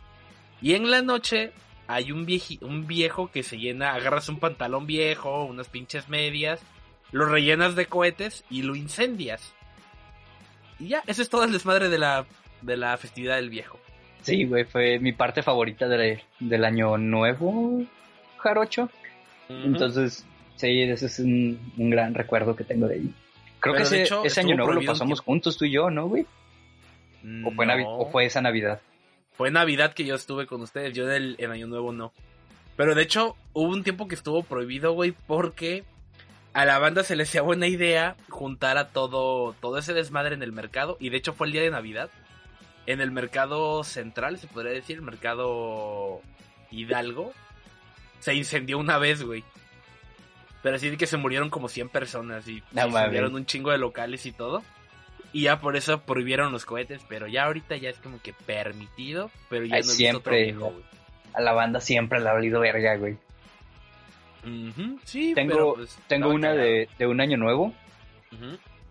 [0.62, 1.52] y en la noche
[1.88, 2.26] hay un,
[2.60, 6.60] un viejo que se llena, agarras un pantalón viejo, unas pinches medias
[7.12, 9.54] lo rellenas de cohetes y lo incendias.
[10.78, 12.26] Y ya, esa es toda el desmadre de la,
[12.62, 13.78] de la festividad del viejo.
[14.22, 17.82] Sí, güey, fue mi parte favorita del año nuevo,
[18.40, 18.90] Jarocho.
[19.48, 20.24] Entonces,
[20.56, 23.14] sí, ese es un, gran recuerdo que tengo de ahí.
[23.60, 26.26] Creo que ese, ese año nuevo lo pasamos juntos tú y yo, ¿no, güey?
[27.44, 28.80] ¿O, fue ¿O fue esa Navidad?
[29.32, 32.12] Fue Navidad que yo estuve con ustedes, yo en Año Nuevo no.
[32.76, 35.84] Pero de hecho, hubo un tiempo que estuvo prohibido, güey, porque
[36.52, 40.42] a la banda se le hacía buena idea juntar a todo, todo ese desmadre en
[40.42, 40.96] el mercado.
[40.98, 42.10] Y de hecho fue el día de Navidad.
[42.86, 46.22] En el mercado central, se podría decir, el mercado
[46.70, 47.32] Hidalgo.
[48.20, 49.44] Se incendió una vez, güey.
[50.62, 53.78] Pero así de que se murieron como 100 personas y se incendiaron un chingo de
[53.78, 54.62] locales y todo.
[55.32, 59.30] Y ya por eso prohibieron los cohetes, pero ya ahorita ya es como que permitido,
[59.48, 60.54] pero ya no siempre,
[61.32, 63.16] A la banda siempre le ha valido verga, güey.
[65.04, 67.72] Sí, tengo, pues, tengo una de, un año nuevo.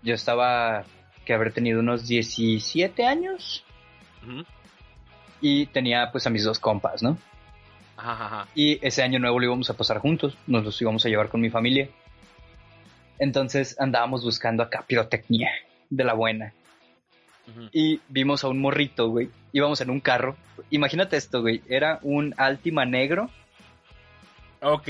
[0.01, 0.85] Yo estaba
[1.25, 3.65] que haber tenido unos 17 años.
[5.41, 7.17] Y tenía pues a mis dos compas, ¿no?
[8.55, 11.41] Y ese año nuevo lo íbamos a pasar juntos, nos los íbamos a llevar con
[11.41, 11.89] mi familia.
[13.17, 15.49] Entonces andábamos buscando acá pirotecnia
[15.89, 16.53] de la buena.
[17.71, 19.29] Y vimos a un morrito, güey.
[19.53, 20.37] Íbamos en un carro.
[20.69, 21.63] Imagínate esto, güey.
[21.67, 23.29] Era un Altima negro.
[24.61, 24.89] Ok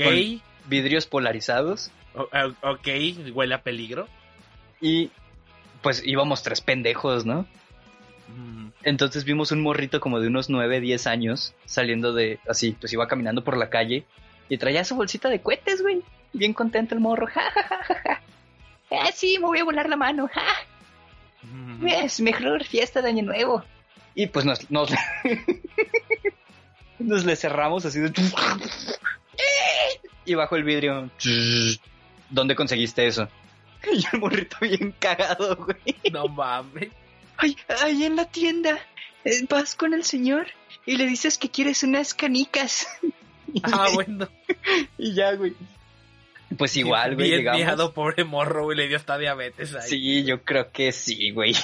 [0.66, 1.90] vidrios polarizados.
[2.14, 2.88] ok,
[3.34, 4.08] huele a peligro.
[4.80, 5.10] Y
[5.82, 7.46] pues íbamos tres pendejos, ¿no?
[8.28, 8.68] Mm.
[8.82, 13.08] Entonces vimos un morrito como de unos 9, 10 años saliendo de, así, pues iba
[13.08, 14.04] caminando por la calle
[14.48, 16.02] y traía su bolsita de cohetes, güey.
[16.32, 18.22] Bien contento el morro, ja, ja, ja, ja.
[18.90, 20.42] Ah, sí, me voy a volar la mano, ja.
[21.42, 21.86] Mm.
[21.86, 23.64] Es mejor fiesta de Año Nuevo.
[24.14, 24.90] Y pues nos, nos,
[26.98, 28.12] nos le cerramos así de
[30.24, 31.10] y bajo el vidrio.
[32.28, 33.28] ¿Dónde conseguiste eso?
[33.92, 35.96] Y el morrito bien cagado, güey.
[36.12, 36.90] No mames.
[37.40, 38.78] Ay, ahí en la tienda.
[39.24, 40.46] Eh, vas con el señor
[40.86, 42.86] y le dices que quieres unas canicas.
[43.62, 44.28] Ah, bueno.
[44.98, 45.54] y ya, güey.
[46.56, 47.42] Pues igual, güey.
[47.42, 48.76] Bien pobre morro, güey.
[48.76, 49.88] Le dio hasta diabetes ahí.
[49.88, 51.54] Sí, yo creo que sí, güey.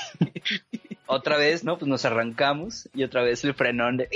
[1.06, 1.78] otra vez, ¿no?
[1.78, 4.08] Pues nos arrancamos y otra vez el frenón de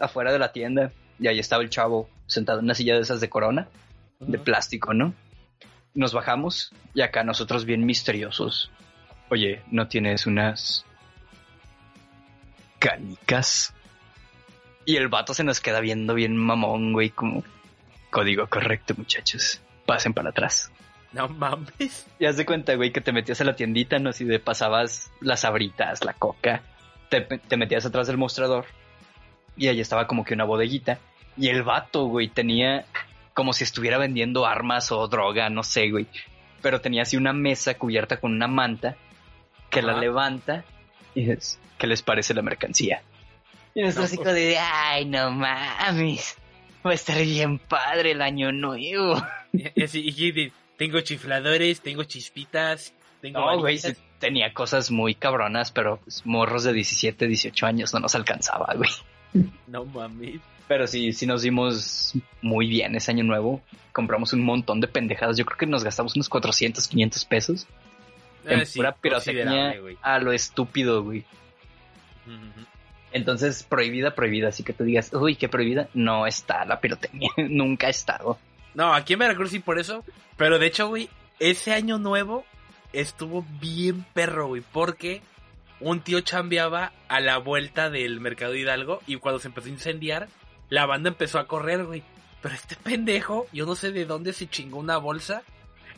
[0.00, 0.92] afuera de la tienda.
[1.18, 3.68] Y ahí estaba el chavo sentado en una silla de esas de corona,
[4.20, 5.14] de plástico, ¿no?
[5.94, 8.70] Nos bajamos y acá nosotros bien misteriosos.
[9.30, 10.86] Oye, ¿no tienes unas
[12.78, 13.74] canicas?
[14.84, 17.44] Y el vato se nos queda viendo bien mamón, güey, como
[18.10, 19.60] código correcto, muchachos.
[19.84, 20.72] Pasen para atrás.
[21.12, 22.06] No mames.
[22.18, 24.12] Y haz de cuenta, güey, que te metías a la tiendita, ¿no?
[24.12, 26.62] Si de pasabas las abritas, la coca,
[27.10, 28.66] te, te, metías atrás del mostrador
[29.56, 30.98] y ahí estaba como que una bodeguita.
[31.36, 32.86] Y el vato, güey, tenía
[33.34, 36.06] como si estuviera vendiendo armas o droga, no sé, güey.
[36.62, 38.96] Pero tenía así una mesa cubierta con una manta
[39.80, 40.64] que la levanta
[41.14, 43.02] y es, ¿qué les parece la mercancía?
[43.74, 44.34] Y nuestro no, pues.
[44.34, 46.36] de, ay, no mames,
[46.84, 49.20] va a estar bien padre el año nuevo.
[49.50, 53.40] Y, así, y, tengo chifladores, tengo chispitas, tengo...
[53.40, 53.80] No, güey,
[54.18, 58.90] tenía cosas muy cabronas, pero pues, morros de 17, 18 años no nos alcanzaba, güey.
[59.66, 60.40] No mames.
[60.68, 62.12] Pero sí, sí nos dimos
[62.42, 63.62] muy bien ese año nuevo.
[63.92, 65.38] Compramos un montón de pendejadas.
[65.38, 67.66] Yo creo que nos gastamos unos 400, 500 pesos.
[68.48, 71.24] En pura pirotecnia a lo estúpido, güey.
[73.12, 74.48] Entonces, prohibida, prohibida.
[74.48, 75.88] Así que tú digas, uy, qué prohibida.
[75.94, 77.30] No está la pirotecnia.
[77.48, 78.38] Nunca ha estado.
[78.74, 80.04] No, aquí en Veracruz sí por eso.
[80.36, 82.44] Pero de hecho, güey, ese año nuevo
[82.92, 84.62] estuvo bien perro, güey.
[84.72, 85.22] Porque
[85.80, 89.00] un tío chambeaba a la vuelta del mercado Hidalgo.
[89.06, 90.28] Y cuando se empezó a incendiar,
[90.68, 92.02] la banda empezó a correr, güey.
[92.42, 95.42] Pero este pendejo, yo no sé de dónde se chingó una bolsa.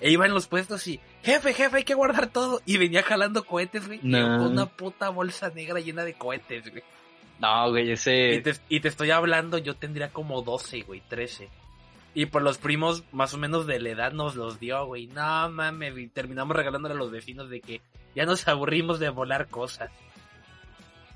[0.01, 2.63] E iba en los puestos y, jefe, jefe, hay que guardar todo.
[2.65, 4.01] Y venía jalando cohetes, güey.
[4.01, 6.83] Con una puta bolsa negra llena de cohetes, güey.
[7.39, 8.35] No, güey, ese.
[8.35, 11.49] Y te, y te, estoy hablando, yo tendría como 12, güey, 13.
[12.15, 15.07] Y por los primos, más o menos de la edad, nos los dio, güey.
[15.07, 17.81] No mames, y terminamos regalándole a los vecinos de que
[18.15, 19.91] ya nos aburrimos de volar cosas.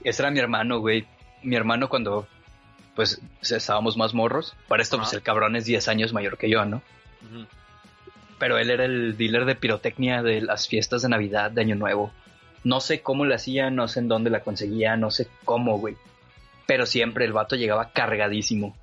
[0.03, 1.07] Ese era mi hermano, güey.
[1.43, 2.27] Mi hermano cuando,
[2.95, 4.55] pues, estábamos más morros.
[4.69, 6.83] Para esto, pues, el cabrón es 10 años mayor que yo, ¿no?
[8.39, 12.13] Pero él era el dealer de pirotecnia de las fiestas de Navidad, de Año Nuevo.
[12.65, 15.97] No sé cómo la hacía, no sé en dónde la conseguía, no sé cómo, güey.
[16.67, 18.77] Pero siempre el vato llegaba cargadísimo.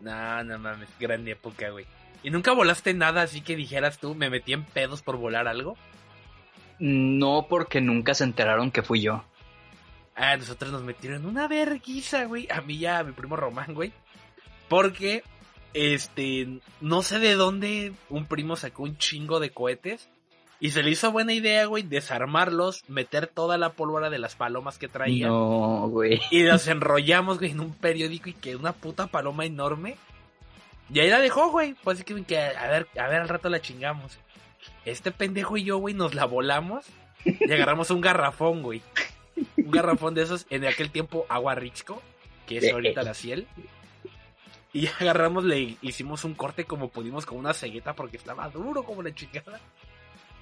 [0.00, 1.86] No, no mames, gran época, güey.
[2.24, 5.76] ¿Y nunca volaste nada así que dijeras tú, me metí en pedos por volar algo?
[6.78, 9.24] No, porque nunca se enteraron que fui yo.
[10.14, 12.48] Ah, nosotros nos metieron una verguiza, güey.
[12.50, 13.92] A mí ya, a mi primo Román, güey.
[14.68, 15.22] Porque,
[15.74, 20.08] este, no sé de dónde un primo sacó un chingo de cohetes.
[20.60, 24.78] Y se le hizo buena idea, güey, desarmarlos, meter toda la pólvora de las palomas
[24.78, 25.28] que traían.
[25.28, 26.20] No, güey.
[26.30, 29.96] Y los enrollamos, güey, en un periódico y que una puta paloma enorme.
[30.92, 31.74] Y ahí la dejó, güey.
[31.82, 34.18] Pues así que, a ver, a ver, al rato la chingamos.
[34.84, 36.86] Este pendejo y yo, güey, nos la volamos
[37.24, 38.82] y agarramos un garrafón, güey.
[39.56, 42.00] Un garrafón de esos, en aquel tiempo, agua Richco,
[42.46, 43.48] que es ahorita la ciel.
[44.72, 49.02] Y agarramos, le hicimos un corte como pudimos con una cegueta porque estaba duro como
[49.02, 49.60] la chingada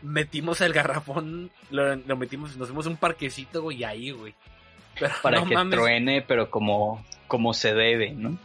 [0.02, 4.34] metimos el garrafón, lo, metimos, nos fuimos un parquecito, güey, ahí, güey.
[5.22, 8.38] Para que truene, pero como, como se debe, ¿no?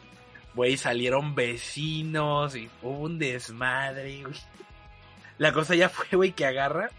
[0.54, 4.36] Güey, salieron vecinos y hubo un desmadre, güey.
[5.38, 6.90] La cosa ya fue, güey, que agarra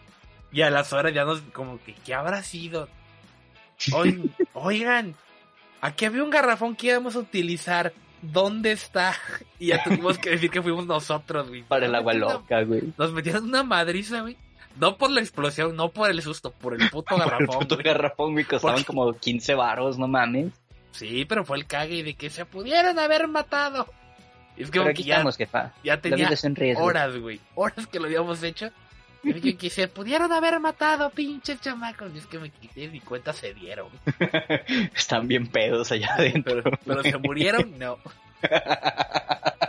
[0.52, 2.88] y a las horas ya nos, como que, ¿qué habrá sido?
[4.52, 5.14] oigan,
[5.80, 7.92] aquí había un garrafón que íbamos a utilizar.
[8.22, 9.14] ¿Dónde está?
[9.58, 11.62] Y ya tuvimos que decir que fuimos nosotros, güey.
[11.62, 12.92] Para el agua loca, güey.
[12.98, 14.36] Nos metieron una madriza, güey.
[14.78, 17.48] No por la explosión, no por el susto, por el puto garrafón.
[17.50, 20.52] el puto garrafón, güey, costaban como 15 varos, no mames.
[20.92, 23.86] Sí, pero fue el cague de que se pudieran haber matado.
[24.56, 25.72] Es que, aquí ya, estamos, jefa.
[25.84, 26.30] ya tenía
[26.78, 28.70] horas, güey, horas que lo habíamos hecho.
[29.26, 32.12] Y que se pudieron haber matado, pinches chamacos.
[32.14, 33.88] Y es que me quité mi cuenta, se dieron.
[34.94, 36.62] Están bien pedos allá adentro.
[36.84, 37.98] pero se murieron, no.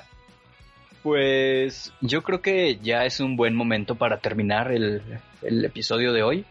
[1.08, 5.02] Pues yo creo que ya es un buen momento para terminar el,
[5.42, 6.46] episodio de hoy.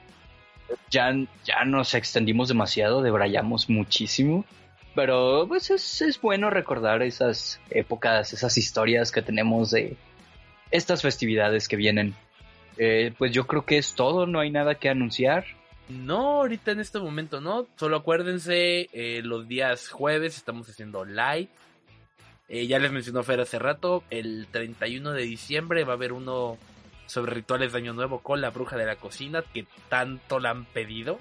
[0.91, 1.13] Ya,
[1.45, 4.47] ya nos extendimos demasiado, debrayamos muchísimo.
[4.95, 9.99] Pero pues es, bueno recordar esas épocas, esas historias que tenemos de
[10.71, 12.15] estas festividades que vienen.
[12.79, 15.45] Eh, pues yo creo que es todo, no hay nada que anunciar.
[15.89, 17.67] No, ahorita en este momento no.
[17.77, 21.49] Solo acuérdense, eh, los días jueves estamos haciendo live
[22.49, 26.59] eh, ya les mencionó Fer hace rato, el 31 de diciembre va a haber uno
[27.07, 30.65] sobre rituales de Año Nuevo con la bruja de la cocina, que tanto la han
[30.65, 31.19] pedido.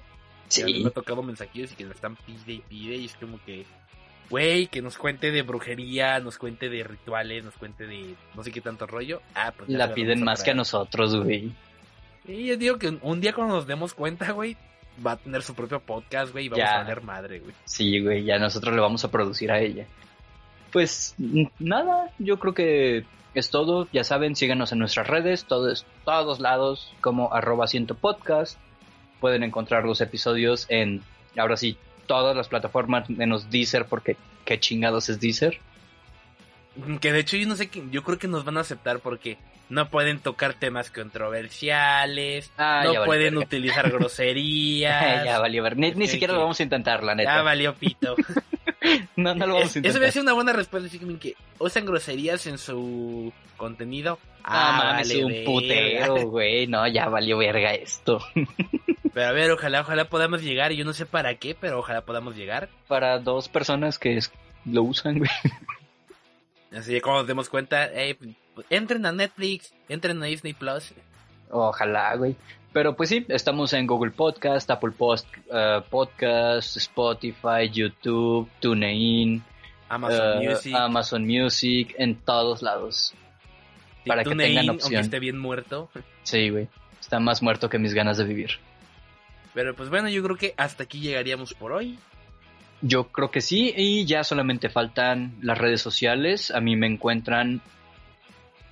[0.49, 0.81] Sí.
[0.83, 3.65] Me ha tocado mensajillos y que me están pide y pide, y es como que,
[4.29, 8.51] güey, que nos cuente de brujería, nos cuente de rituales, nos cuente de no sé
[8.51, 9.21] qué tanto rollo.
[9.33, 11.51] Ah, pues la piden más que a nosotros, güey.
[12.27, 14.57] Y yo digo que un día cuando nos demos cuenta, güey,
[15.05, 17.53] va a tener su propio podcast, güey, y vamos a tener madre, güey.
[17.65, 19.85] Sí, güey, ya nosotros le vamos a producir a ella.
[20.71, 21.15] Pues
[21.59, 23.87] nada, yo creo que es todo.
[23.93, 28.57] Ya saben, síganos en nuestras redes, todos, todos lados, como arroba ciento podcast.
[29.19, 31.01] Pueden encontrar los episodios en,
[31.37, 35.59] ahora sí, todas las plataformas menos Deezer, porque qué chingados es Deezer.
[36.99, 39.37] Que de hecho yo no sé, yo creo que nos van a aceptar porque
[39.69, 45.25] no pueden tocar temas controversiales, ah, no pueden utilizar groserías.
[45.25, 47.37] ya valió ver, ni, ni siquiera lo vamos a intentar, la neta.
[47.37, 48.15] Ya valió pito.
[49.15, 49.91] no, no lo vamos a intentar.
[49.91, 50.89] Eso me hace una buena respuesta,
[51.19, 54.19] que usan groserías en su contenido.
[54.43, 56.67] Ah, ah mames, un puteo, güey.
[56.67, 58.19] No, ya valió verga esto.
[59.15, 60.73] Pero a ver, ojalá, ojalá podamos llegar.
[60.73, 62.67] Yo no sé para qué, pero ojalá podamos llegar.
[62.89, 64.19] Para dos personas que
[64.65, 65.31] lo usan, güey.
[66.77, 67.89] Así que cuando nos demos cuenta,
[68.69, 70.93] entren a Netflix, entren a Disney Plus.
[71.49, 72.35] Ojalá, güey.
[72.73, 79.41] Pero pues sí, estamos en Google Podcast, Apple Post, uh, Podcast, Spotify, YouTube, TuneIn,
[79.87, 83.13] Amazon uh, Music, Amazon Music, en todos lados.
[84.05, 84.95] para que tengan opción.
[84.95, 85.89] Aunque esté bien muerto.
[86.23, 86.67] Sí, güey.
[86.99, 88.59] Está más muerto que mis ganas de vivir.
[89.55, 91.97] Pero pues bueno, yo creo que hasta aquí llegaríamos por hoy.
[92.81, 96.51] Yo creo que sí, y ya solamente faltan las redes sociales.
[96.51, 97.61] A mí me encuentran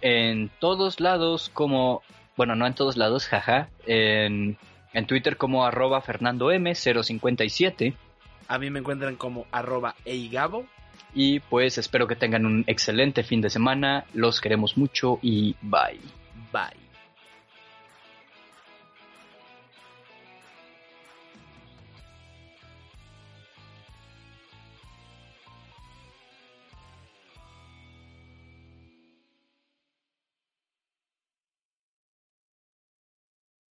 [0.02, 2.04] en todos lados como,
[2.36, 4.58] bueno, no en todos lados, jaja, en,
[4.94, 7.96] en Twitter como arroba fernandom057.
[8.50, 10.66] A mí me encuentran como arroba eigabo.
[11.16, 14.04] Y pues espero que tengan un excelente fin de semana.
[14.14, 16.02] Los queremos mucho y bye.
[16.52, 16.83] Bye.